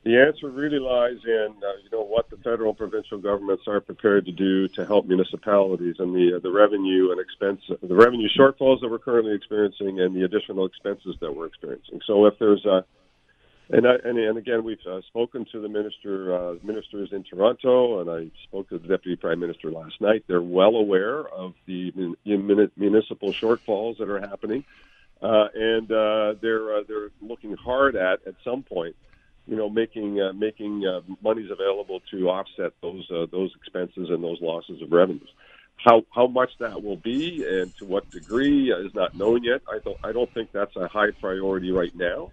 [0.06, 4.26] the answer really lies in uh, you know what the federal provincial governments are prepared
[4.28, 8.82] to do to help municipalities and the uh, the revenue and expense the revenue shortfalls
[8.82, 12.02] that we're currently experiencing and the additional expenses that we're experiencing.
[12.06, 12.86] So if there's a
[13.70, 18.00] And, I, and, and again, we've uh, spoken to the minister, uh, ministers in Toronto,
[18.00, 20.24] and I spoke to the deputy prime minister last night.
[20.28, 21.92] They're well aware of the
[22.26, 24.64] mun- municipal shortfalls that are happening,
[25.22, 28.96] uh, and uh, they're uh, they're looking hard at at some point,
[29.48, 30.84] you know, making uh, making
[31.24, 35.30] monies available to offset those those expenses and those losses of revenues.
[35.78, 39.62] How how much that will be and to what degree is not known yet.
[39.68, 42.32] I don't I don't think that's a high priority right now.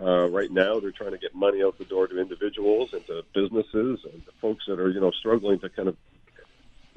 [0.00, 3.22] Uh, right now, they're trying to get money out the door to individuals and to
[3.34, 5.96] businesses and to folks that are, you know, struggling to kind of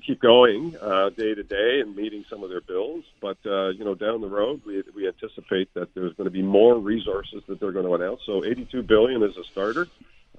[0.06, 3.04] keep going uh, day to day and meeting some of their bills.
[3.22, 6.42] But uh, you know, down the road, we we anticipate that there's going to be
[6.42, 8.22] more resources that they're going to announce.
[8.26, 9.88] So, 82 billion is a starter.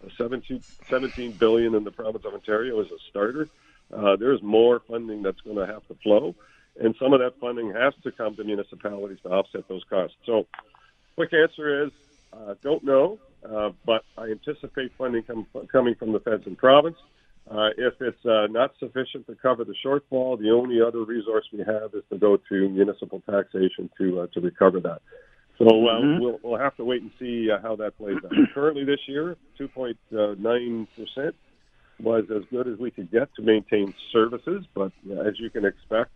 [0.05, 3.49] Uh, 17, 17 billion in the province of Ontario is a starter.
[3.92, 6.35] Uh, there's more funding that's going to have to flow,
[6.81, 10.16] and some of that funding has to come to municipalities to offset those costs.
[10.27, 10.47] So,
[11.16, 11.92] quick answer is
[12.37, 13.18] uh, don't know,
[13.49, 16.96] uh, but I anticipate funding com- coming from the feds and province.
[17.49, 21.61] Uh, if it's uh, not sufficient to cover the shortfall, the only other resource we
[21.61, 25.01] have is to go to municipal taxation to uh, to recover that.
[25.59, 26.20] So uh, mm-hmm.
[26.20, 28.33] we'll, we'll have to wait and see uh, how that plays out.
[28.55, 31.35] Currently, this year, 2.9 percent
[32.01, 35.64] was as good as we could get to maintain services, but uh, as you can
[35.64, 36.11] expect,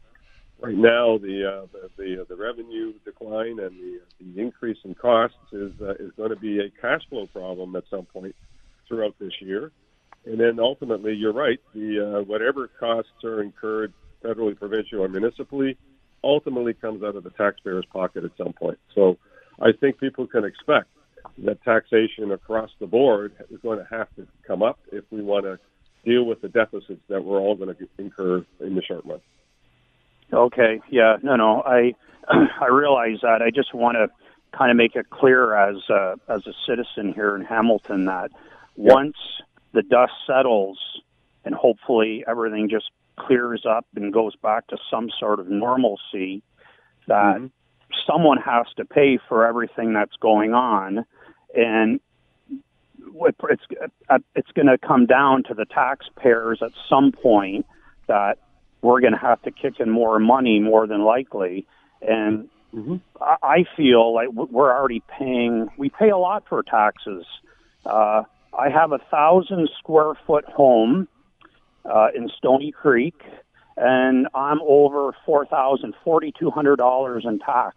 [0.63, 5.37] right now the uh, the, the, the revenue decline and the, the increase in costs
[5.53, 8.35] is uh, is going to be a cash flow problem at some point
[8.89, 9.73] throughout this year.
[10.27, 11.59] And then ultimately, you're right.
[11.75, 13.93] The uh, whatever costs are incurred
[14.23, 15.79] federally, provincially, or municipally,
[16.23, 18.79] ultimately comes out of the taxpayer's pocket at some point.
[18.95, 19.17] So,
[19.61, 20.89] I think people can expect
[21.39, 25.45] that taxation across the board is going to have to come up if we want
[25.45, 25.59] to
[26.05, 29.21] deal with the deficits that we're all going to incur in the short run.
[30.33, 30.81] Okay.
[30.91, 31.17] Yeah.
[31.23, 31.37] No.
[31.37, 31.63] No.
[31.63, 31.95] I
[32.29, 33.43] I realize that.
[33.43, 34.09] I just want to
[34.57, 38.31] kind of make it clear as a, as a citizen here in Hamilton that
[38.77, 38.95] yep.
[38.95, 39.17] once
[39.73, 40.79] the dust settles
[41.45, 46.43] and hopefully everything just clears up and goes back to some sort of normalcy,
[47.07, 47.47] that mm-hmm.
[48.07, 51.05] someone has to pay for everything that's going on,
[51.55, 52.01] and
[53.49, 53.63] it's
[54.35, 57.67] it's going to come down to the taxpayers at some point
[58.07, 58.39] that
[58.83, 61.67] we're going to have to kick in more money more than likely.
[62.01, 62.97] And mm-hmm.
[63.21, 67.25] I feel like we're already paying, we pay a lot for taxes.
[67.85, 68.23] Uh,
[68.59, 71.09] I have a thousand square foot home
[71.85, 73.21] uh, in Stoney Creek,
[73.77, 77.77] and I'm over four thousand, forty two hundred dollars in tax.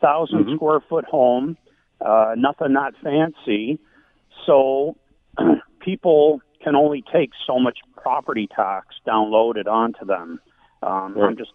[0.00, 0.54] 1000 mm-hmm.
[0.56, 1.56] square foot home,
[2.04, 3.78] uh, nothing that fancy.
[4.46, 4.96] So
[5.80, 10.40] people can only take so much property tax downloaded onto them.
[10.82, 11.28] Um, right.
[11.28, 11.52] I'm just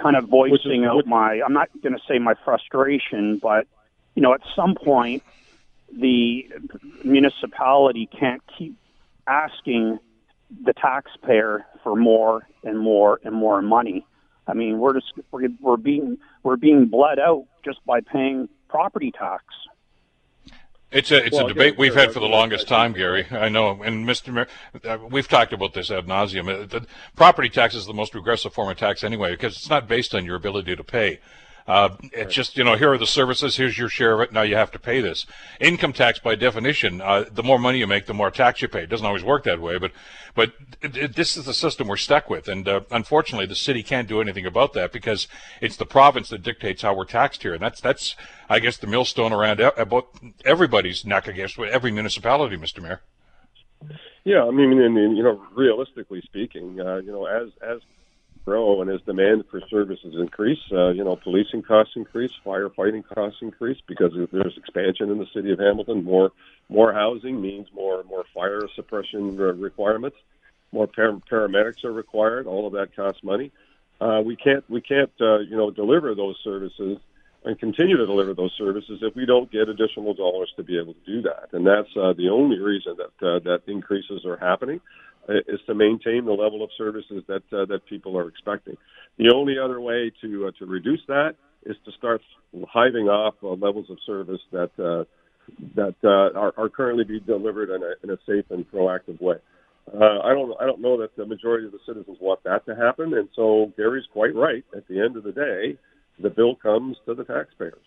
[0.00, 3.66] kind of voicing is, out my, I'm not going to say my frustration, but,
[4.14, 5.22] you know, at some point,
[5.92, 6.48] the
[7.04, 8.76] municipality can't keep
[9.26, 9.98] asking
[10.64, 14.06] the taxpayer for more and more and more money.
[14.46, 19.10] I mean, we're just we're, we're being we're being bled out just by paying property
[19.10, 19.44] tax.
[20.94, 23.26] It's a it's well, a debate we've had for the longest time, Gary.
[23.32, 24.32] I know, and Mr.
[24.32, 24.46] Mayor,
[24.84, 26.72] uh, we've talked about this ad nauseum.
[26.72, 26.80] Uh,
[27.16, 30.24] property tax is the most regressive form of tax anyway, because it's not based on
[30.24, 31.18] your ability to pay.
[31.66, 34.42] Uh, it's just, you know, here are the services, here's your share of it, now
[34.42, 35.24] you have to pay this.
[35.60, 38.82] Income tax, by definition, uh, the more money you make, the more tax you pay.
[38.82, 39.92] It doesn't always work that way, but,
[40.34, 42.48] but it, it, this is the system we're stuck with.
[42.48, 45.26] And uh, unfortunately, the city can't do anything about that because
[45.62, 47.54] it's the province that dictates how we're taxed here.
[47.54, 48.14] And that's, that's
[48.50, 50.08] I guess, the millstone around about
[50.44, 52.82] everybody's neck, I guess, with every municipality, Mr.
[52.82, 53.00] Mayor.
[54.24, 57.80] Yeah, I mean, and, and you know, realistically speaking, uh, you know, as as
[58.44, 63.38] grow and as demand for services increase, uh, you know, policing costs increase, firefighting costs
[63.40, 66.04] increase because there's expansion in the city of Hamilton.
[66.04, 66.30] More
[66.68, 70.16] more housing means more more fire suppression requirements.
[70.72, 72.46] More par- paramedics are required.
[72.46, 73.50] All of that costs money.
[74.00, 76.98] Uh, we can't we can't uh, you know deliver those services
[77.44, 80.94] and continue to deliver those services if we don't get additional dollars to be able
[80.94, 81.48] to do that.
[81.52, 84.80] And that's uh, the only reason that uh, that increases are happening
[85.28, 88.76] is to maintain the level of services that uh, that people are expecting.
[89.18, 92.20] The only other way to uh, to reduce that is to start
[92.72, 95.04] hiving off uh, levels of service that uh,
[95.76, 99.36] that uh, are, are currently being delivered in a, in a safe and proactive way.
[99.92, 102.74] Uh, I don't I don't know that the majority of the citizens want that to
[102.74, 104.64] happen, and so Gary's quite right.
[104.76, 105.78] At the end of the day,
[106.20, 107.82] the bill comes to the taxpayers,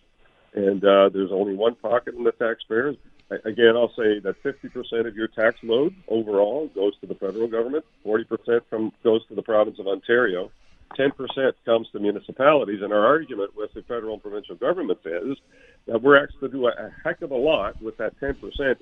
[0.53, 2.95] and uh, there's only one pocket in the taxpayers
[3.29, 7.85] again, I'll say that 50% of your tax load overall goes to the federal government,
[8.05, 10.51] 40% from goes to the province of Ontario,
[10.97, 11.11] 10%
[11.65, 12.81] comes to municipalities.
[12.81, 15.37] And our argument with the federal and provincial governments is
[15.87, 18.35] that we're asked to do a, a heck of a lot with that 10%,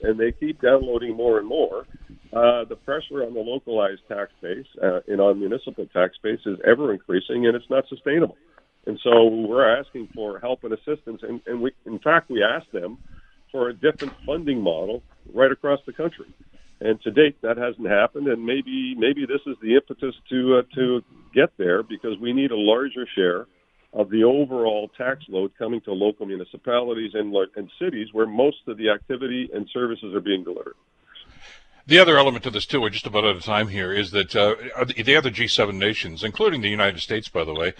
[0.03, 1.85] and they keep downloading more and more.
[2.33, 6.57] Uh, the pressure on the localized tax base uh, and on municipal tax base is
[6.65, 8.37] ever increasing, and it's not sustainable.
[8.87, 12.71] And so we're asking for help and assistance, and, and we, in fact, we asked
[12.71, 12.97] them
[13.55, 15.01] for a different funding model
[15.33, 16.25] right across the country.
[16.81, 20.75] And to date, that hasn't happened, and maybe maybe this is the impetus to uh,
[20.75, 21.01] to
[21.33, 23.45] get there because we need a larger share
[23.93, 28.75] of the overall tax load coming to local municipalities and, and cities where most of
[28.77, 30.75] the activity and services are being delivered.
[31.87, 34.35] The other element to this, too, we're just about out of time here, is that
[34.35, 34.55] uh,
[34.95, 37.73] the other G7 nations, including the United States, by the way,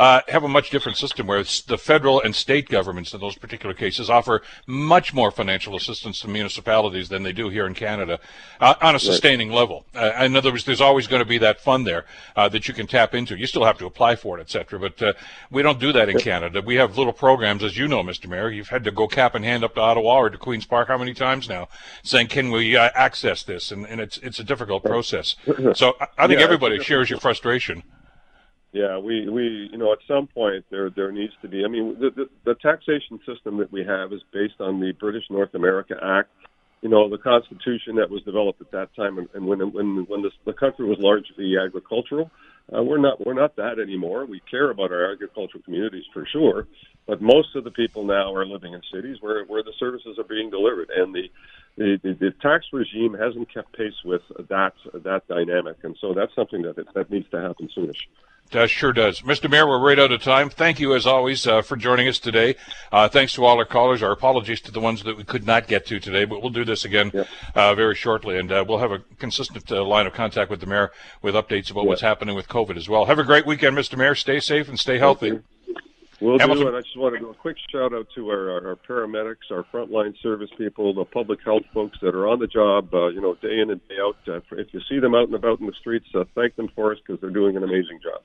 [0.00, 3.74] uh, have a much different system where the federal and state governments in those particular
[3.74, 8.18] cases offer much more financial assistance to municipalities than they do here in Canada
[8.60, 9.58] uh, on a sustaining right.
[9.58, 9.84] level.
[9.94, 12.72] Uh, in other words, there's always going to be that fund there uh, that you
[12.72, 13.36] can tap into.
[13.36, 15.12] You still have to apply for it, et cetera, but uh,
[15.50, 16.62] we don't do that in Canada.
[16.62, 18.26] We have little programs, as you know, Mr.
[18.26, 18.50] Mayor.
[18.50, 20.96] You've had to go cap in hand up to Ottawa or to Queen's Park how
[20.96, 21.68] many times now,
[22.02, 23.72] saying, can we access this?
[23.72, 25.36] And, and, it's, it's a difficult process.
[25.74, 27.82] So I, I think yeah, everybody shares your frustration.
[28.72, 31.64] Yeah, we, we you know at some point there there needs to be.
[31.64, 35.24] I mean, the, the, the taxation system that we have is based on the British
[35.28, 36.30] North America Act.
[36.80, 40.22] You know, the Constitution that was developed at that time, and, and when when when
[40.22, 42.30] the, the country was largely agricultural.
[42.72, 44.24] Uh, we're not we're not that anymore.
[44.24, 46.68] We care about our agricultural communities for sure,
[47.06, 50.24] but most of the people now are living in cities where where the services are
[50.24, 51.30] being delivered, and the
[51.76, 56.34] the, the, the tax regime hasn't kept pace with that that dynamic, and so that's
[56.34, 58.06] something that that needs to happen soonish.
[58.52, 59.20] Uh, sure does.
[59.20, 59.48] Mr.
[59.48, 60.50] Mayor, we're right out of time.
[60.50, 62.56] Thank you, as always, uh, for joining us today.
[62.90, 64.02] Uh, thanks to all our callers.
[64.02, 66.64] Our apologies to the ones that we could not get to today, but we'll do
[66.64, 67.28] this again yep.
[67.54, 70.66] Uh, very shortly, and uh, we'll have a consistent uh, line of contact with the
[70.66, 70.90] Mayor
[71.22, 71.88] with updates about yep.
[71.88, 73.04] what's happening with COVID as well.
[73.04, 73.96] Have a great weekend, Mr.
[73.96, 74.16] Mayor.
[74.16, 75.40] Stay safe and stay healthy.
[76.20, 76.64] We'll Hamilton.
[76.64, 79.50] do, and I just want to do a quick shout out to our, our, paramedics,
[79.50, 83.22] our frontline service people, the public health folks that are on the job, uh, you
[83.22, 84.16] know, day in and day out.
[84.28, 86.92] Uh, if you see them out and about in the streets, uh, thank them for
[86.92, 88.20] us because they're doing an amazing job.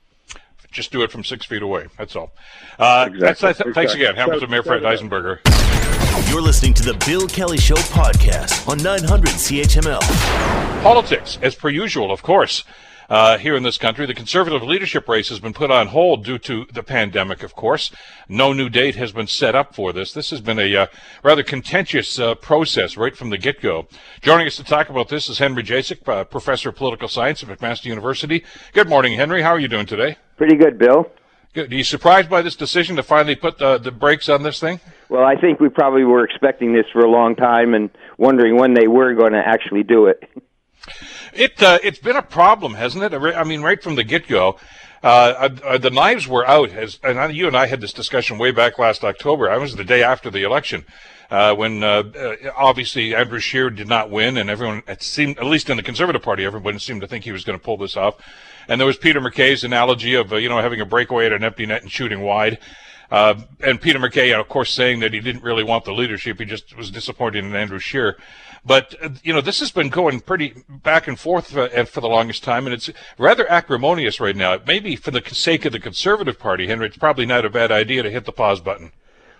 [0.76, 1.86] Just do it from six feet away.
[1.96, 2.32] That's all.
[2.78, 3.18] Uh, exactly.
[3.18, 3.72] That's, that's, exactly.
[3.72, 4.14] Thanks again.
[4.14, 5.38] Hamilton Mayor Fred Eisenberger.
[6.28, 10.02] You're listening to the Bill Kelly Show podcast on 900 CHML.
[10.82, 12.62] Politics, as per usual, of course.
[13.08, 14.04] Uh, here in this country.
[14.04, 17.90] The conservative leadership race has been put on hold due to the pandemic, of course.
[18.28, 20.12] No new date has been set up for this.
[20.12, 20.86] This has been a uh,
[21.22, 23.86] rather contentious uh, process right from the get go.
[24.20, 27.48] Joining us to talk about this is Henry Jacek, uh, professor of political science at
[27.48, 28.44] McMaster University.
[28.74, 29.40] Good morning, Henry.
[29.40, 30.16] How are you doing today?
[30.36, 31.10] Pretty good, Bill.
[31.52, 31.72] Good.
[31.72, 34.80] Are you surprised by this decision to finally put the, the brakes on this thing?
[35.08, 38.74] Well, I think we probably were expecting this for a long time and wondering when
[38.74, 40.22] they were going to actually do it.
[41.32, 43.14] It uh, it's been a problem, hasn't it?
[43.14, 44.58] I mean, right from the get go.
[45.02, 48.50] Uh, uh, the knives were out, as, and you and I had this discussion way
[48.50, 49.50] back last October.
[49.50, 50.84] I was the day after the election,
[51.30, 55.44] uh, when uh, uh, obviously Andrew Scheer did not win, and everyone it seemed, at
[55.44, 57.96] least in the Conservative Party, everyone seemed to think he was going to pull this
[57.96, 58.16] off.
[58.68, 61.66] And there was Peter MacKay's analogy of you know having a breakaway at an empty
[61.66, 62.58] net and shooting wide.
[63.10, 66.40] Uh, and Peter MacKay, of course, saying that he didn't really want the leadership.
[66.40, 68.16] He just was disappointed in Andrew Scheer.
[68.66, 72.42] But, you know, this has been going pretty back and forth for, for the longest
[72.42, 74.58] time, and it's rather acrimonious right now.
[74.66, 78.02] Maybe for the sake of the Conservative Party, Henry, it's probably not a bad idea
[78.02, 78.90] to hit the pause button.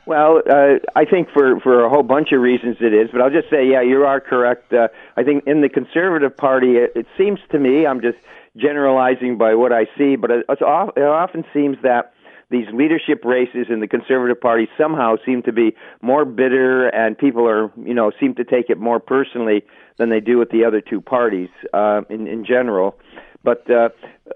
[0.06, 3.30] Well, uh, I think for for a whole bunch of reasons it is, but I'll
[3.30, 4.72] just say, yeah, you are correct.
[4.72, 8.18] Uh, I think in the Conservative Party, it, it seems to me, I'm just
[8.56, 12.12] generalizing by what I see, but it, it often seems that
[12.50, 17.48] these leadership races in the Conservative Party somehow seem to be more bitter, and people
[17.48, 19.64] are, you know, seem to take it more personally
[19.96, 22.96] than they do with the other two parties uh, in in general.
[23.42, 23.90] But uh,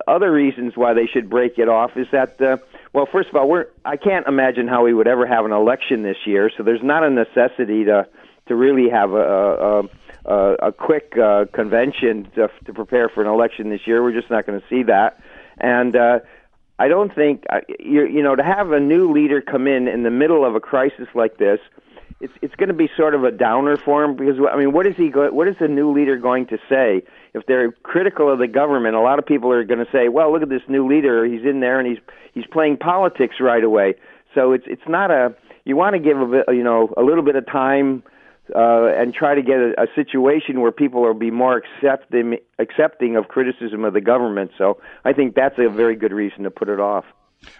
[0.06, 2.58] other reasons why they should break it off is that, uh,
[2.92, 6.02] well, first of all, we're I can't imagine how we would ever have an election
[6.02, 8.08] this year, so there's not a necessity to
[8.48, 9.16] to really have a.
[9.16, 9.88] a
[10.26, 14.02] a, a quick uh, convention to, to prepare for an election this year.
[14.02, 15.18] We're just not going to see that.
[15.56, 16.18] And uh,
[16.80, 17.44] I don't think
[17.78, 20.60] you you know to have a new leader come in in the middle of a
[20.60, 21.60] crisis like this.
[22.22, 24.86] It's it's going to be sort of a downer for him because I mean, what
[24.86, 27.02] is he go, what is the new leader going to say
[27.34, 28.96] if they're critical of the government?
[28.96, 31.26] A lot of people are going to say, "Well, look at this new leader.
[31.26, 31.98] He's in there and he's
[32.32, 33.94] he's playing politics right away."
[34.34, 35.34] So it's it's not a
[35.66, 38.02] you want to give a bit, you know a little bit of time
[38.54, 43.16] uh, and try to get a, a situation where people will be more accepting accepting
[43.16, 44.50] of criticism of the government.
[44.58, 47.04] So I think that's a very good reason to put it off.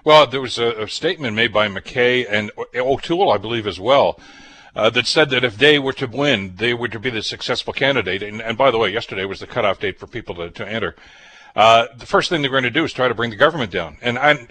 [0.04, 4.20] Well, there was a, a statement made by MacKay and O'Toole, I believe, as well.
[4.74, 7.72] Uh, that said that if they were to win, they were to be the successful
[7.72, 8.22] candidate.
[8.22, 10.94] And, and, by the way, yesterday was the cutoff date for people to, to enter.
[11.56, 13.96] Uh, the first thing they're going to do is try to bring the government down.
[14.02, 14.32] And I,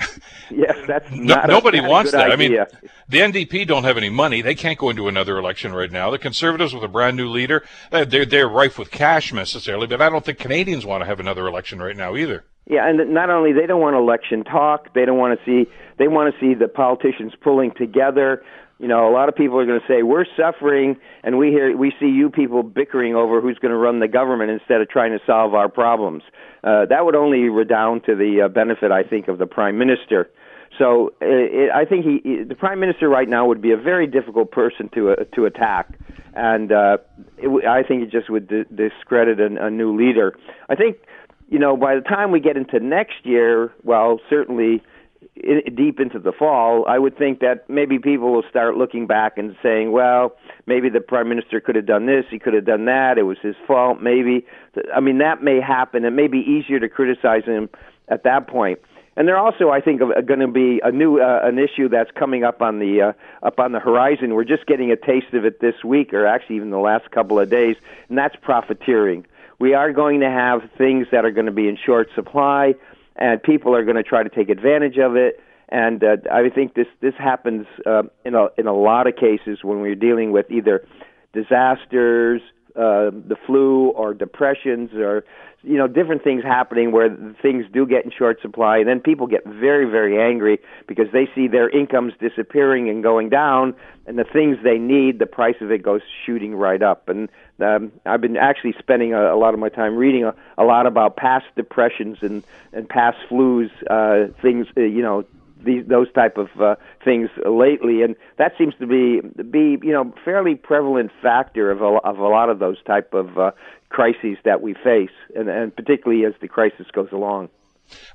[0.50, 2.32] yes, that's no, nobody a, wants that.
[2.32, 2.68] Idea.
[2.68, 5.91] I mean, the NDP don't have any money; they can't go into another election right
[5.91, 6.12] now.
[6.12, 10.10] The Conservatives, with a brand new leader, they're they're rife with cash necessarily, but I
[10.10, 12.45] don't think Canadians want to have another election right now either.
[12.70, 16.08] Yeah, and not only they don't want election talk, they don't want to see they
[16.08, 18.43] want to see the politicians pulling together.
[18.80, 21.76] You know, a lot of people are going to say we're suffering, and we hear
[21.76, 25.12] we see you people bickering over who's going to run the government instead of trying
[25.12, 26.24] to solve our problems.
[26.64, 30.30] Uh, that would only redound to the uh, benefit, I think, of the prime minister.
[30.78, 34.08] So uh, it, I think he, the prime minister right now would be a very
[34.08, 35.90] difficult person to uh, to attack,
[36.34, 36.98] and uh,
[37.38, 40.38] it, I think it just would d- discredit a, a new leader.
[40.70, 40.98] I think,
[41.50, 44.82] you know, by the time we get into next year, well, certainly
[45.76, 49.56] deep into the fall, I would think that maybe people will start looking back and
[49.62, 50.36] saying, well,
[50.66, 53.38] maybe the prime minister could have done this, he could have done that, it was
[53.42, 54.46] his fault, maybe.
[54.94, 56.06] I mean, that may happen.
[56.06, 57.70] It may be easier to criticize him
[58.08, 58.80] at that point.
[59.16, 62.46] And there also, I think, going to be a new uh, an issue that's coming
[62.46, 63.14] up on the uh,
[63.46, 64.34] up on the horizon.
[64.34, 67.38] We're just getting a taste of it this week, or actually even the last couple
[67.38, 67.76] of days,
[68.08, 69.26] and that's profiteering.
[69.60, 72.76] We are going to have things that are going to be in short supply
[73.20, 75.40] and people are going to try to take advantage of it.
[75.68, 79.60] And uh, I think this this happens uh, in a in a lot of cases
[79.62, 80.84] when we're dealing with either
[81.32, 82.42] disasters,
[82.76, 85.24] uh, the flu, or depressions, or
[85.62, 87.10] you know different things happening where
[87.40, 90.58] things do get in short supply, and then people get very very angry
[90.88, 93.76] because they see their incomes disappearing and going down,
[94.08, 97.10] and the things they need, the price of it goes shooting right up.
[97.10, 97.30] And
[97.62, 100.86] um, I've been actually spending a, a lot of my time reading a, a lot
[100.86, 102.43] about past depressions and
[102.74, 105.26] and past flus, uh, things uh, you know
[105.64, 110.14] these those type of uh, things lately, and that seems to be be you know
[110.24, 113.51] fairly prevalent factor of a, of a lot of those type of uh,
[113.89, 117.49] crises that we face, and, and particularly as the crisis goes along.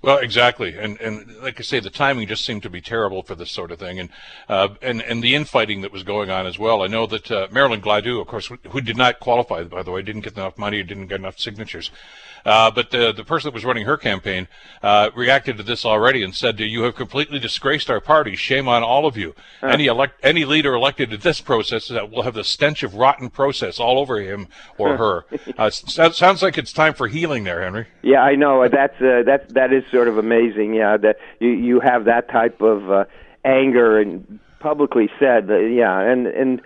[0.03, 3.35] Well, exactly, and and like I say, the timing just seemed to be terrible for
[3.35, 4.09] this sort of thing, and
[4.49, 6.83] uh, and and the infighting that was going on as well.
[6.83, 10.03] I know that uh, Marilyn Gladu, of course, who did not qualify, by the way,
[10.03, 11.91] didn't get enough money, didn't get enough signatures.
[12.45, 14.47] Uh, but the, the person that was running her campaign
[14.83, 18.37] uh, reacted to this already and said, "You have completely disgraced our party.
[18.37, 19.35] Shame on all of you.
[19.63, 23.31] Any elect any leader elected to this process that will have the stench of rotten
[23.31, 25.25] process all over him or her."
[25.57, 27.87] Uh, sounds like it's time for healing there, Henry.
[28.03, 28.69] Yeah, I know.
[28.69, 30.75] That's uh, that's that is sort of amazing.
[30.75, 33.05] Yeah, that you you have that type of uh,
[33.45, 35.51] anger and publicly said.
[35.51, 36.63] Uh, yeah, and and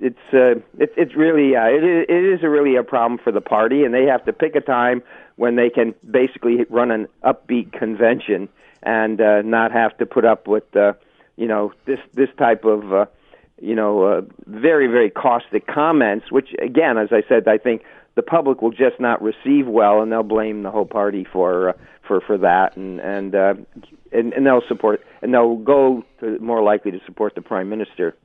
[0.00, 3.32] it's uh, it, it's really uh, it, is, it is a really a problem for
[3.32, 5.02] the party, and they have to pick a time
[5.36, 8.48] when they can basically run an upbeat convention
[8.82, 10.92] and uh, not have to put up with uh,
[11.36, 13.06] you know this this type of uh,
[13.62, 17.82] you know uh, very very caustic comments, which again, as I said, I think
[18.16, 21.72] the public will just not receive well, and they'll blame the whole party for uh,
[22.06, 23.54] for for that, and and, uh,
[24.12, 28.16] and and they'll support and they'll go to more likely to support the prime minister.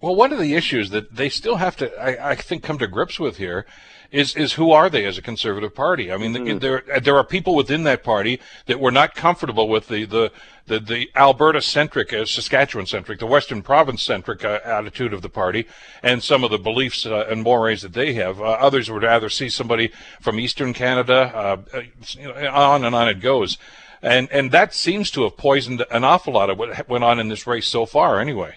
[0.00, 2.86] Well, one of the issues that they still have to, I, I, think, come to
[2.86, 3.66] grips with here
[4.10, 6.10] is is who are they as a conservative party?
[6.10, 6.58] I mean, mm-hmm.
[6.58, 10.32] there there are people within that party that were not comfortable with the the
[10.66, 15.28] the, the Alberta centric, uh, Saskatchewan centric, the Western Province centric uh, attitude of the
[15.28, 15.66] party,
[16.02, 18.40] and some of the beliefs uh, and mores that they have.
[18.40, 19.90] Uh, others would rather see somebody
[20.20, 21.32] from Eastern Canada.
[21.34, 21.78] Uh,
[22.22, 23.58] uh, on and on it goes,
[24.00, 27.28] and and that seems to have poisoned an awful lot of what went on in
[27.28, 28.56] this race so far, anyway.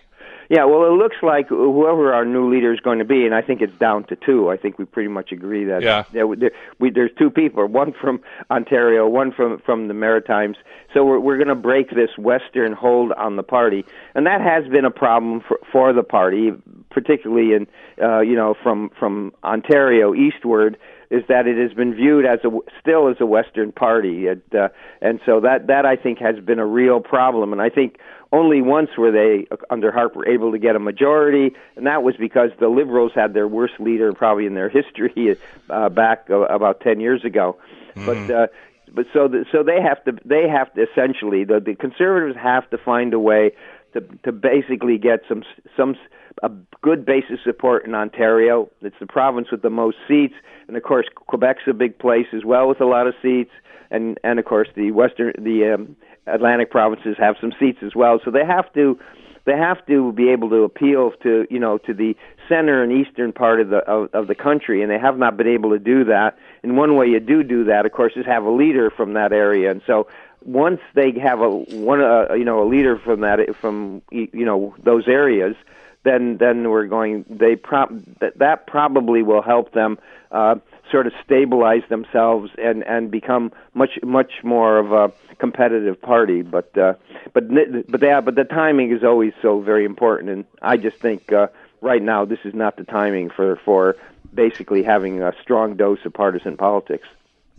[0.51, 3.41] Yeah, well, it looks like whoever our new leader is going to be, and I
[3.41, 4.49] think it's down to two.
[4.49, 6.03] I think we pretty much agree that yeah.
[6.11, 10.57] there, we, there's two people, one from Ontario, one from from the Maritimes.
[10.93, 14.69] So we're we're going to break this Western hold on the party, and that has
[14.69, 16.51] been a problem for for the party,
[16.89, 17.67] particularly in
[18.03, 20.77] uh, you know from from Ontario eastward
[21.11, 22.49] is that it has been viewed as a
[22.79, 24.69] still as a Western party, and, uh,
[25.01, 27.51] and so that that I think has been a real problem.
[27.51, 27.97] And I think
[28.31, 32.49] only once were they under Harper able to get a majority, and that was because
[32.59, 35.37] the Liberals had their worst leader probably in their history
[35.69, 37.57] uh, back uh, about ten years ago.
[37.95, 38.05] Mm-hmm.
[38.05, 38.47] But uh,
[38.93, 42.69] but so the, so they have to they have to essentially the the Conservatives have
[42.69, 43.51] to find a way
[43.93, 45.43] to to basically get some
[45.75, 45.95] some
[46.43, 46.49] a
[46.81, 48.69] good base of support in Ontario.
[48.81, 50.35] It's the province with the most seats,
[50.67, 53.51] and of course Quebec's a big place as well with a lot of seats,
[53.89, 55.95] and and of course the western the um,
[56.27, 58.19] Atlantic provinces have some seats as well.
[58.23, 58.99] So they have to
[59.43, 62.15] they have to be able to appeal to you know to the
[62.47, 65.47] center and eastern part of the of, of the country, and they have not been
[65.47, 66.37] able to do that.
[66.63, 69.33] And one way you do do that, of course, is have a leader from that
[69.33, 69.71] area.
[69.71, 70.07] And so
[70.43, 74.75] once they have a one uh, you know a leader from that from you know
[74.83, 75.55] those areas
[76.03, 77.25] then then we're going.
[77.29, 79.99] They prob that that probably will help them
[80.31, 80.55] uh,
[80.91, 86.41] sort of stabilize themselves and and become much much more of a competitive party.
[86.41, 86.93] But uh,
[87.33, 87.45] but
[87.89, 91.47] but yeah, but the timing is always so very important, and I just think uh,
[91.81, 93.95] right now this is not the timing for for
[94.33, 97.07] basically having a strong dose of partisan politics.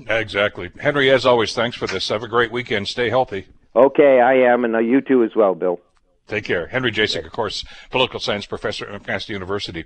[0.06, 1.10] Exactly, Henry.
[1.10, 2.08] As always, thanks for this.
[2.08, 2.88] Have a great weekend.
[2.88, 3.46] Stay healthy.
[3.74, 5.80] Okay, I am, and uh, you too as well, Bill.
[6.32, 6.66] Take care.
[6.68, 9.84] Henry Jacek, of course, political science professor at McMaster University.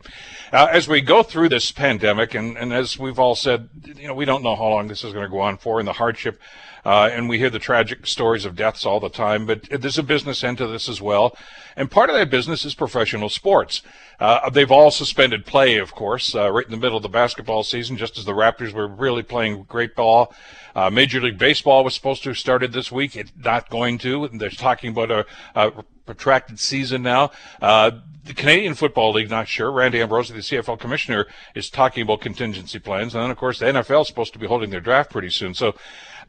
[0.52, 4.14] Uh, as we go through this pandemic, and, and as we've all said, you know,
[4.14, 6.40] we don't know how long this is going to go on for and the hardship,
[6.84, 10.04] uh, and we hear the tragic stories of deaths all the time, but there's a
[10.04, 11.36] business end to this as well.
[11.74, 13.82] And part of that business is professional sports.
[14.20, 17.64] Uh, they've all suspended play, of course, uh, right in the middle of the basketball
[17.64, 20.32] season, just as the Raptors were really playing great ball.
[20.76, 23.16] Uh, Major League Baseball was supposed to have started this week.
[23.16, 24.28] It's not going to.
[24.28, 25.26] They're talking about a,
[25.56, 27.30] a protracted season now.
[27.60, 27.90] Uh,
[28.24, 29.70] the Canadian Football League, not sure.
[29.70, 33.14] Randy Ambrosie, the CFL commissioner, is talking about contingency plans.
[33.14, 35.54] And then, of course, the NFL is supposed to be holding their draft pretty soon.
[35.54, 35.74] So,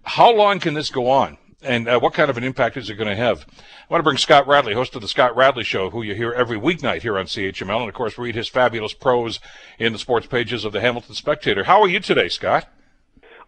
[0.04, 1.38] how long can this go on?
[1.64, 3.46] And uh, what kind of an impact is it going to have?
[3.50, 6.32] I want to bring Scott Radley, host of the Scott Radley Show, who you hear
[6.32, 9.40] every weeknight here on CHML, and of course read his fabulous prose
[9.80, 11.64] in the sports pages of the Hamilton Spectator.
[11.64, 12.70] How are you today, Scott?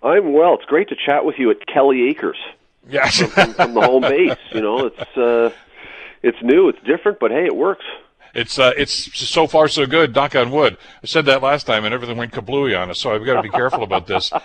[0.01, 0.55] I'm well.
[0.55, 2.37] It's great to chat with you at Kelly Acres.
[2.89, 4.37] Yes, from, from, from the home base.
[4.53, 5.51] You know, it's uh,
[6.23, 7.85] it's new, it's different, but hey, it works.
[8.33, 10.13] It's uh, it's so far so good.
[10.13, 10.77] Knock on wood.
[11.03, 12.99] I said that last time, and everything went kablooey on us.
[12.99, 14.31] So I've got to be careful about this.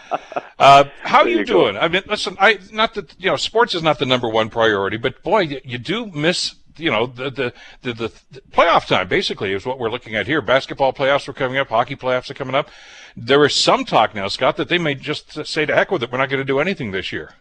[0.56, 1.76] Uh, how are you, you doing?
[1.76, 4.96] I mean, listen, I not that you know, sports is not the number one priority,
[4.96, 7.52] but boy, you, you do miss you know the, the
[7.82, 10.40] the, the the playoff time basically is what we're looking at here.
[10.40, 12.68] Basketball playoffs are coming up, hockey playoffs are coming up.
[13.16, 16.12] There is some talk now, Scott, that they may just say to heck with it.
[16.12, 17.34] We're not going to do anything this year.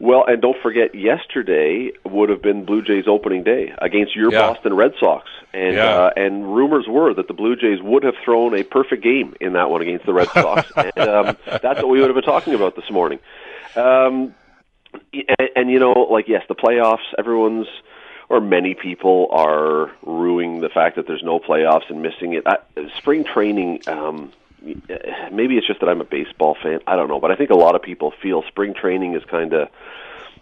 [0.00, 4.52] Well, and don't forget, yesterday would have been Blue Jays opening day against your Yeah.
[4.52, 5.84] Boston Red Sox, and Yeah.
[5.86, 9.54] uh, and rumors were that the Blue Jays would have thrown a perfect game in
[9.54, 12.54] that one against the Red Sox, and um, that's what we would have been talking
[12.54, 13.18] about this morning.
[13.74, 14.34] Um,
[15.12, 17.04] and, and you know, like yes, the playoffs.
[17.18, 17.66] Everyone's
[18.28, 22.44] or many people are ruining the fact that there's no playoffs and missing it.
[22.46, 22.58] I,
[22.98, 23.82] spring training.
[23.88, 24.32] Um,
[24.62, 26.80] maybe it's just that I'm a baseball fan.
[26.86, 29.52] I don't know, but I think a lot of people feel spring training is kind
[29.52, 29.68] of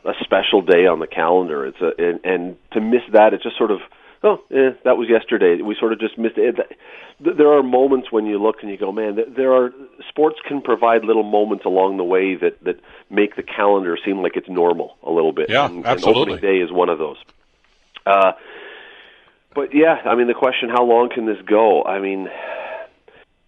[0.04, 1.66] a special day on the calendar.
[1.66, 3.80] It's a and, and to miss that, it's just sort of
[4.22, 5.60] oh, eh, that was yesterday.
[5.62, 6.56] We sort of just missed it.
[6.56, 9.72] Th- There are moments when you look and you go, man, there are
[10.08, 14.36] sports can provide little moments along the way that that make the calendar seem like
[14.36, 15.50] it's normal a little bit.
[15.50, 16.34] Yeah, and, and absolutely.
[16.34, 17.16] opening day is one of those.
[18.04, 18.32] Uh,
[19.54, 21.82] but yeah, I mean, the question: How long can this go?
[21.84, 22.28] I mean,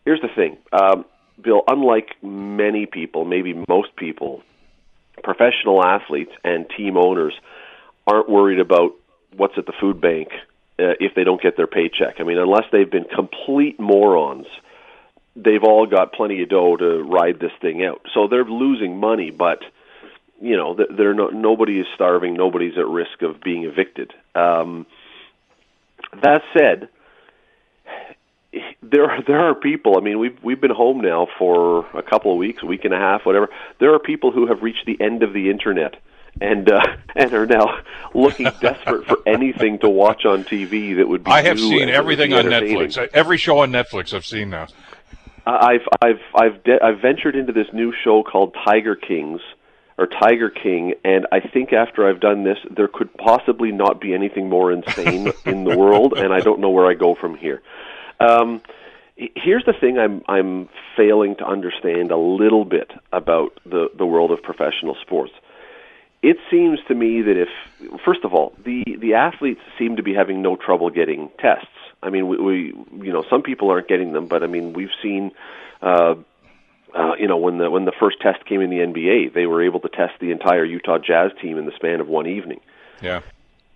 [0.09, 1.05] here's the thing, um,
[1.39, 1.63] Bill.
[1.69, 4.43] Unlike many people, maybe most people,
[5.23, 7.35] professional athletes and team owners
[8.07, 8.93] aren't worried about
[9.37, 10.29] what's at the food bank
[10.79, 12.21] uh, if they don't get their paycheck.
[12.21, 14.47] I mean, unless they've been complete morons,
[15.37, 18.01] they've all got plenty of dough to ride this thing out.
[18.15, 19.59] So they're losing money, but
[20.41, 24.15] you know, they're no, nobody is starving, nobody's at risk of being evicted.
[24.35, 24.87] Um,
[26.23, 26.89] that said,
[28.91, 29.97] there are, there are people.
[29.97, 32.95] I mean, we've we've been home now for a couple of weeks, a week and
[32.95, 33.49] a half, whatever.
[33.81, 35.97] There are people who have reached the end of the internet
[36.41, 36.81] and uh,
[37.17, 37.81] and are now
[38.15, 41.31] looking desperate for anything to watch on TV that would be.
[41.31, 42.45] I have seen everything on.
[42.45, 42.97] Netflix.
[43.13, 44.67] Every show on Netflix I've seen now.
[45.47, 49.41] I've I've I've de- I've ventured into this new show called Tiger Kings
[49.97, 54.15] or Tiger King, and I think after I've done this, there could possibly not be
[54.15, 57.63] anything more insane in the world, and I don't know where I go from here.
[58.21, 58.63] Um,
[59.19, 64.31] here's the thing: I'm I'm failing to understand a little bit about the the world
[64.31, 65.33] of professional sports.
[66.21, 70.15] It seems to me that if, first of all, the the athletes seem to be
[70.15, 71.67] having no trouble getting tests.
[72.03, 72.55] I mean, we, we
[73.07, 75.33] you know some people aren't getting them, but I mean we've seen.
[75.83, 76.15] Uh,
[76.95, 79.63] uh, you know, when the when the first test came in the NBA, they were
[79.63, 82.61] able to test the entire Utah Jazz team in the span of one evening.
[83.03, 83.21] Yeah.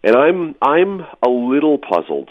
[0.02, 2.30] And I'm I'm a little puzzled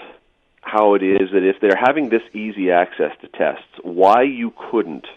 [0.62, 5.08] how it is that if they're having this easy access to tests, why you couldn't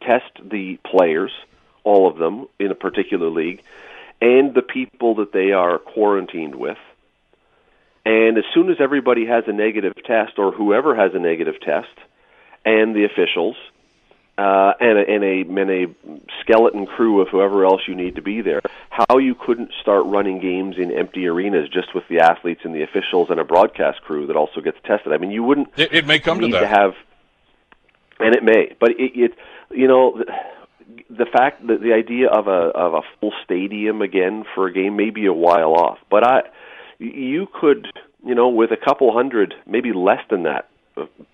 [0.00, 1.32] test the players,
[1.84, 3.62] all of them in a particular league,
[4.20, 6.78] and the people that they are quarantined with.
[8.04, 11.94] And as soon as everybody has a negative test, or whoever has a negative test,
[12.64, 13.56] and the officials,
[14.42, 15.86] uh, and, a, and, a, and a
[16.40, 20.40] skeleton crew of whoever else you need to be there, how you couldn't start running
[20.40, 24.26] games in empty arenas just with the athletes and the officials and a broadcast crew
[24.26, 25.12] that also gets tested.
[25.12, 26.60] I mean, you wouldn't It, it may come to need that.
[26.60, 26.94] to have,
[28.18, 29.32] and it may, but it, it
[29.70, 34.44] you know, the, the fact that the idea of a of a full stadium again
[34.54, 36.42] for a game may be a while off, but I,
[36.98, 37.86] you could
[38.24, 40.68] you know, with a couple hundred, maybe less than that,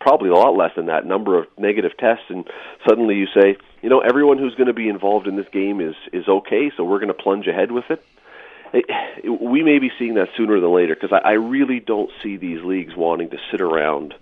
[0.01, 2.49] probably a lot less than that number of negative tests, and
[2.89, 5.95] suddenly you say, you know, everyone who's going to be involved in this game is
[6.13, 8.05] is okay, so we're going to plunge ahead with it.
[9.41, 12.63] we may be seeing that sooner than later because I, I really don't see these
[12.63, 14.15] leagues wanting to sit around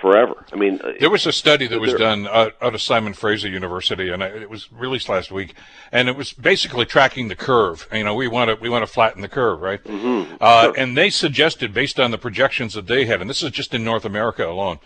[0.00, 0.44] forever.
[0.52, 3.48] I mean, uh, there was a study that was done out, out of Simon Fraser
[3.48, 5.54] University, and it was released last week,
[5.92, 7.86] and it was basically tracking the curve.
[7.92, 9.82] You know, we want to we want to flatten the curve, right?
[9.84, 10.36] Mm-hmm.
[10.40, 10.74] Uh, Sure.
[10.76, 13.84] And they suggested, based on the projections that they had, and this is just in
[13.84, 14.78] North America alone.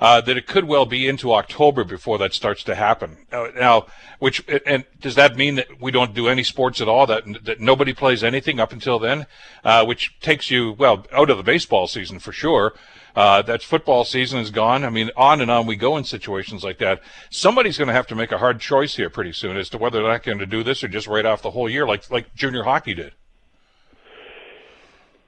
[0.00, 3.18] Uh, that it could well be into October before that starts to happen.
[3.30, 3.84] Uh, now,
[4.18, 7.06] which and does that mean that we don't do any sports at all?
[7.06, 9.26] That that nobody plays anything up until then,
[9.62, 12.72] uh, which takes you well out of the baseball season for sure.
[13.16, 14.84] Uh, that football season is gone.
[14.84, 17.00] I mean, on and on we go in situations like that.
[17.30, 20.00] Somebody's going to have to make a hard choice here pretty soon as to whether
[20.00, 22.34] they're not going to do this or just write off the whole year, like like
[22.34, 23.12] junior hockey did.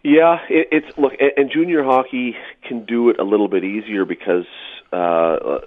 [0.05, 4.05] Yeah, it, it's look, and, and junior hockey can do it a little bit easier
[4.05, 4.47] because
[4.93, 5.61] uh,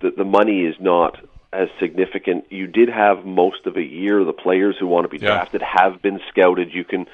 [0.00, 1.18] the, the money is not
[1.52, 2.44] as significant.
[2.50, 4.22] You did have most of a year.
[4.24, 5.32] The players who want to be Yeah.
[5.34, 6.72] drafted have been scouted.
[6.74, 7.06] You can.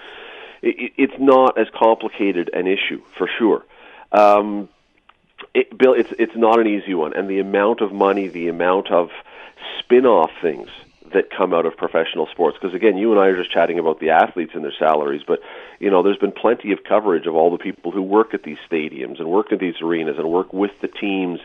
[0.62, 3.64] It, it's not as complicated an issue for sure.
[4.12, 4.68] Um,
[5.54, 8.90] it, Bill, it's it's not an easy one, and the amount of money, the amount
[8.90, 9.10] of
[9.78, 10.68] spin-off things
[11.12, 12.58] that come out of professional sports.
[12.60, 15.40] Because again, you and I are just chatting about the athletes and their salaries, but
[15.78, 18.58] you know, there's been plenty of coverage of all the people who work at these
[18.70, 21.40] stadiums and work at these arenas and work with the teams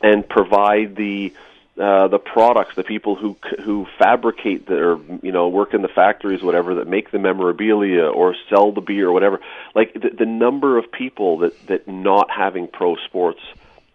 [0.00, 1.32] and provide the
[1.78, 5.88] uh, the products, the people who who fabricate the, or you know work in the
[5.88, 9.40] factories, whatever that make the memorabilia or sell the beer or whatever.
[9.74, 13.40] Like the, the number of people that that not having pro sports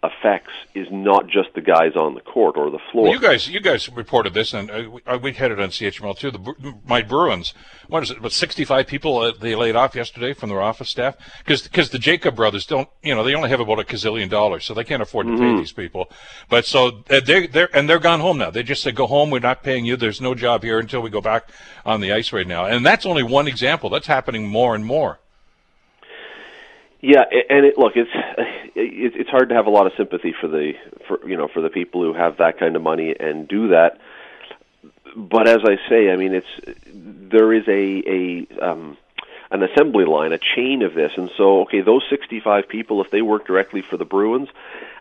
[0.02, 3.04] affects is not just the guys on the court or the floor.
[3.04, 5.70] Well, you guys, you guys reported this, and uh, we, uh, we had it on
[5.70, 6.30] CHML too.
[6.30, 7.52] The my Bruins,
[7.88, 8.18] what is it?
[8.18, 11.98] About sixty-five people uh, they laid off yesterday from their office staff because because the
[11.98, 15.02] Jacob brothers don't, you know, they only have about a gazillion dollars, so they can't
[15.02, 16.10] afford to pay these people.
[16.48, 18.50] But so uh, they they're and they're gone home now.
[18.50, 19.30] They just said, "Go home.
[19.30, 19.96] We're not paying you.
[19.96, 21.50] There's no job here until we go back
[21.84, 23.90] on the ice right now." And that's only one example.
[23.90, 25.18] That's happening more and more.
[27.00, 28.10] Yeah, and it, look, it's
[28.74, 30.72] it, it's hard to have a lot of sympathy for the
[31.06, 33.98] for you know for the people who have that kind of money and do that.
[35.16, 38.02] But as I say, I mean, it's there is a
[38.60, 38.96] a um,
[39.50, 43.10] an assembly line, a chain of this, and so okay, those sixty five people, if
[43.10, 44.48] they work directly for the Bruins,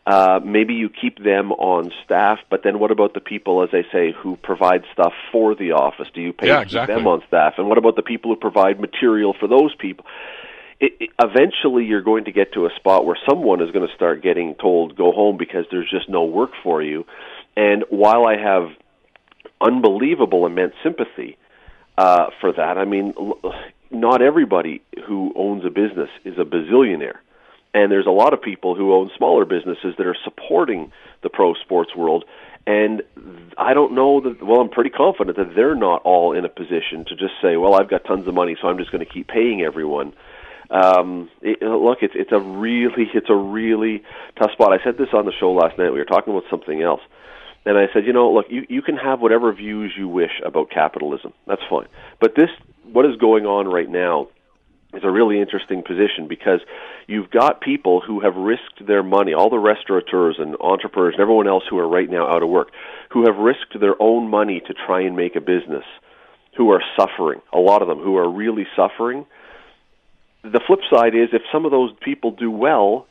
[0.06, 2.40] uh, maybe you keep them on staff.
[2.50, 6.08] But then, what about the people, as I say, who provide stuff for the office?
[6.14, 6.94] Do you pay Yeah, exactly.
[6.96, 7.56] them on staff?
[7.58, 10.06] And what about the people who provide material for those people?
[10.80, 13.96] It, it, eventually you're going to get to a spot where someone is going to
[13.96, 17.06] start getting told go home because there's just no work for you.
[17.56, 18.70] And while I have
[19.60, 21.38] unbelievable immense sympathy
[21.98, 23.14] uh, for that, I mean,
[23.90, 27.18] not everybody who owns a business is a bazillionaire.
[27.74, 31.54] And there's a lot of people who own smaller businesses that are supporting the pro
[31.56, 32.26] sports world.
[32.66, 33.02] And
[33.58, 37.06] I don't know that, well, I'm pretty confident that they're not all in a position
[37.08, 39.28] to just say, well, I've got tons of money, so I'm just going to keep
[39.28, 40.14] paying everyone
[40.70, 44.04] um, it, look, it's it's a really it's a really
[44.38, 44.74] tough spot.
[44.74, 45.92] I said this on the show last night.
[45.92, 47.02] We were talking about something else,
[47.66, 50.70] and I said, you know, look, you you can have whatever views you wish about
[50.70, 51.34] capitalism.
[51.48, 51.88] That's fine,
[52.20, 52.50] but this
[52.92, 54.28] what is going on right now
[54.94, 56.62] is a really interesting position because
[57.08, 61.48] you've got people who have risked their money, all the restaurateurs and entrepreneurs and everyone
[61.48, 62.70] else who are right now out of work,
[63.12, 65.84] who have risked their own money to try and make a business,
[66.56, 67.42] who are suffering.
[67.54, 69.26] A lot of them who are really suffering
[70.52, 73.08] the flip side is if some of those people do well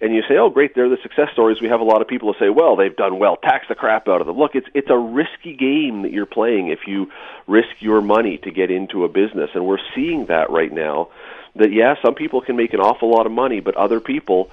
[0.00, 2.32] and you say, "Oh, great, they're the success stories." We have a lot of people
[2.32, 3.36] who say, "Well, they've done well.
[3.36, 6.68] Tax the crap out of them." Look, it's it's a risky game that you're playing
[6.68, 7.10] if you
[7.46, 11.08] risk your money to get into a business, and we're seeing that right now.
[11.56, 14.50] That yeah, some people can make an awful lot of money, but other people,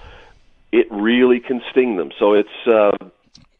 [0.72, 2.12] it really can sting them.
[2.20, 2.92] So it's uh,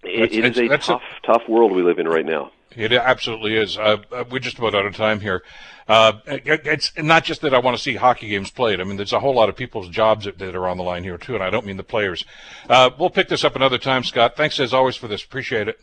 [0.04, 2.52] it, it is it's- a that's a- tough tough world we live in right now.
[2.76, 3.78] It absolutely is.
[3.78, 5.44] Uh, uh, we're just about out of time here.
[5.88, 8.80] Uh, it's not just that I want to see hockey games played.
[8.80, 11.04] I mean, there's a whole lot of people's jobs that, that are on the line
[11.04, 12.26] here too, and I don't mean the players.
[12.70, 14.38] Uh, we'll pick this up another time, Scott.
[14.38, 15.24] Thanks as always for this.
[15.24, 15.80] Appreciate it.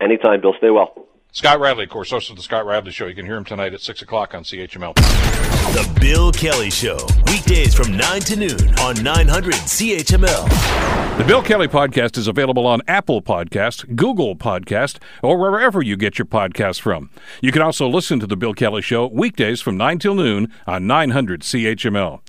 [0.00, 0.54] Anytime, Bill.
[0.58, 1.06] Stay well.
[1.32, 3.06] Scott Radley, of course, host of the Scott Radley Show.
[3.06, 4.94] You can hear him tonight at six o'clock on CHML.
[4.94, 11.18] The Bill Kelly Show, weekdays from 9 to noon on 900 CHML.
[11.18, 16.18] The Bill Kelly Podcast is available on Apple Podcast, Google Podcast, or wherever you get
[16.18, 17.10] your podcasts from.
[17.42, 20.86] You can also listen to The Bill Kelly Show weekdays from 9 till noon on
[20.86, 22.20] 900 CHML.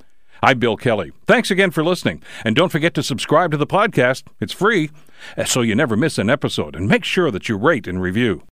[0.43, 1.13] I'm Bill Kelly.
[1.25, 2.21] Thanks again for listening.
[2.43, 4.23] And don't forget to subscribe to the podcast.
[4.41, 4.89] It's free,
[5.45, 6.75] so you never miss an episode.
[6.75, 8.43] And make sure that you rate and review.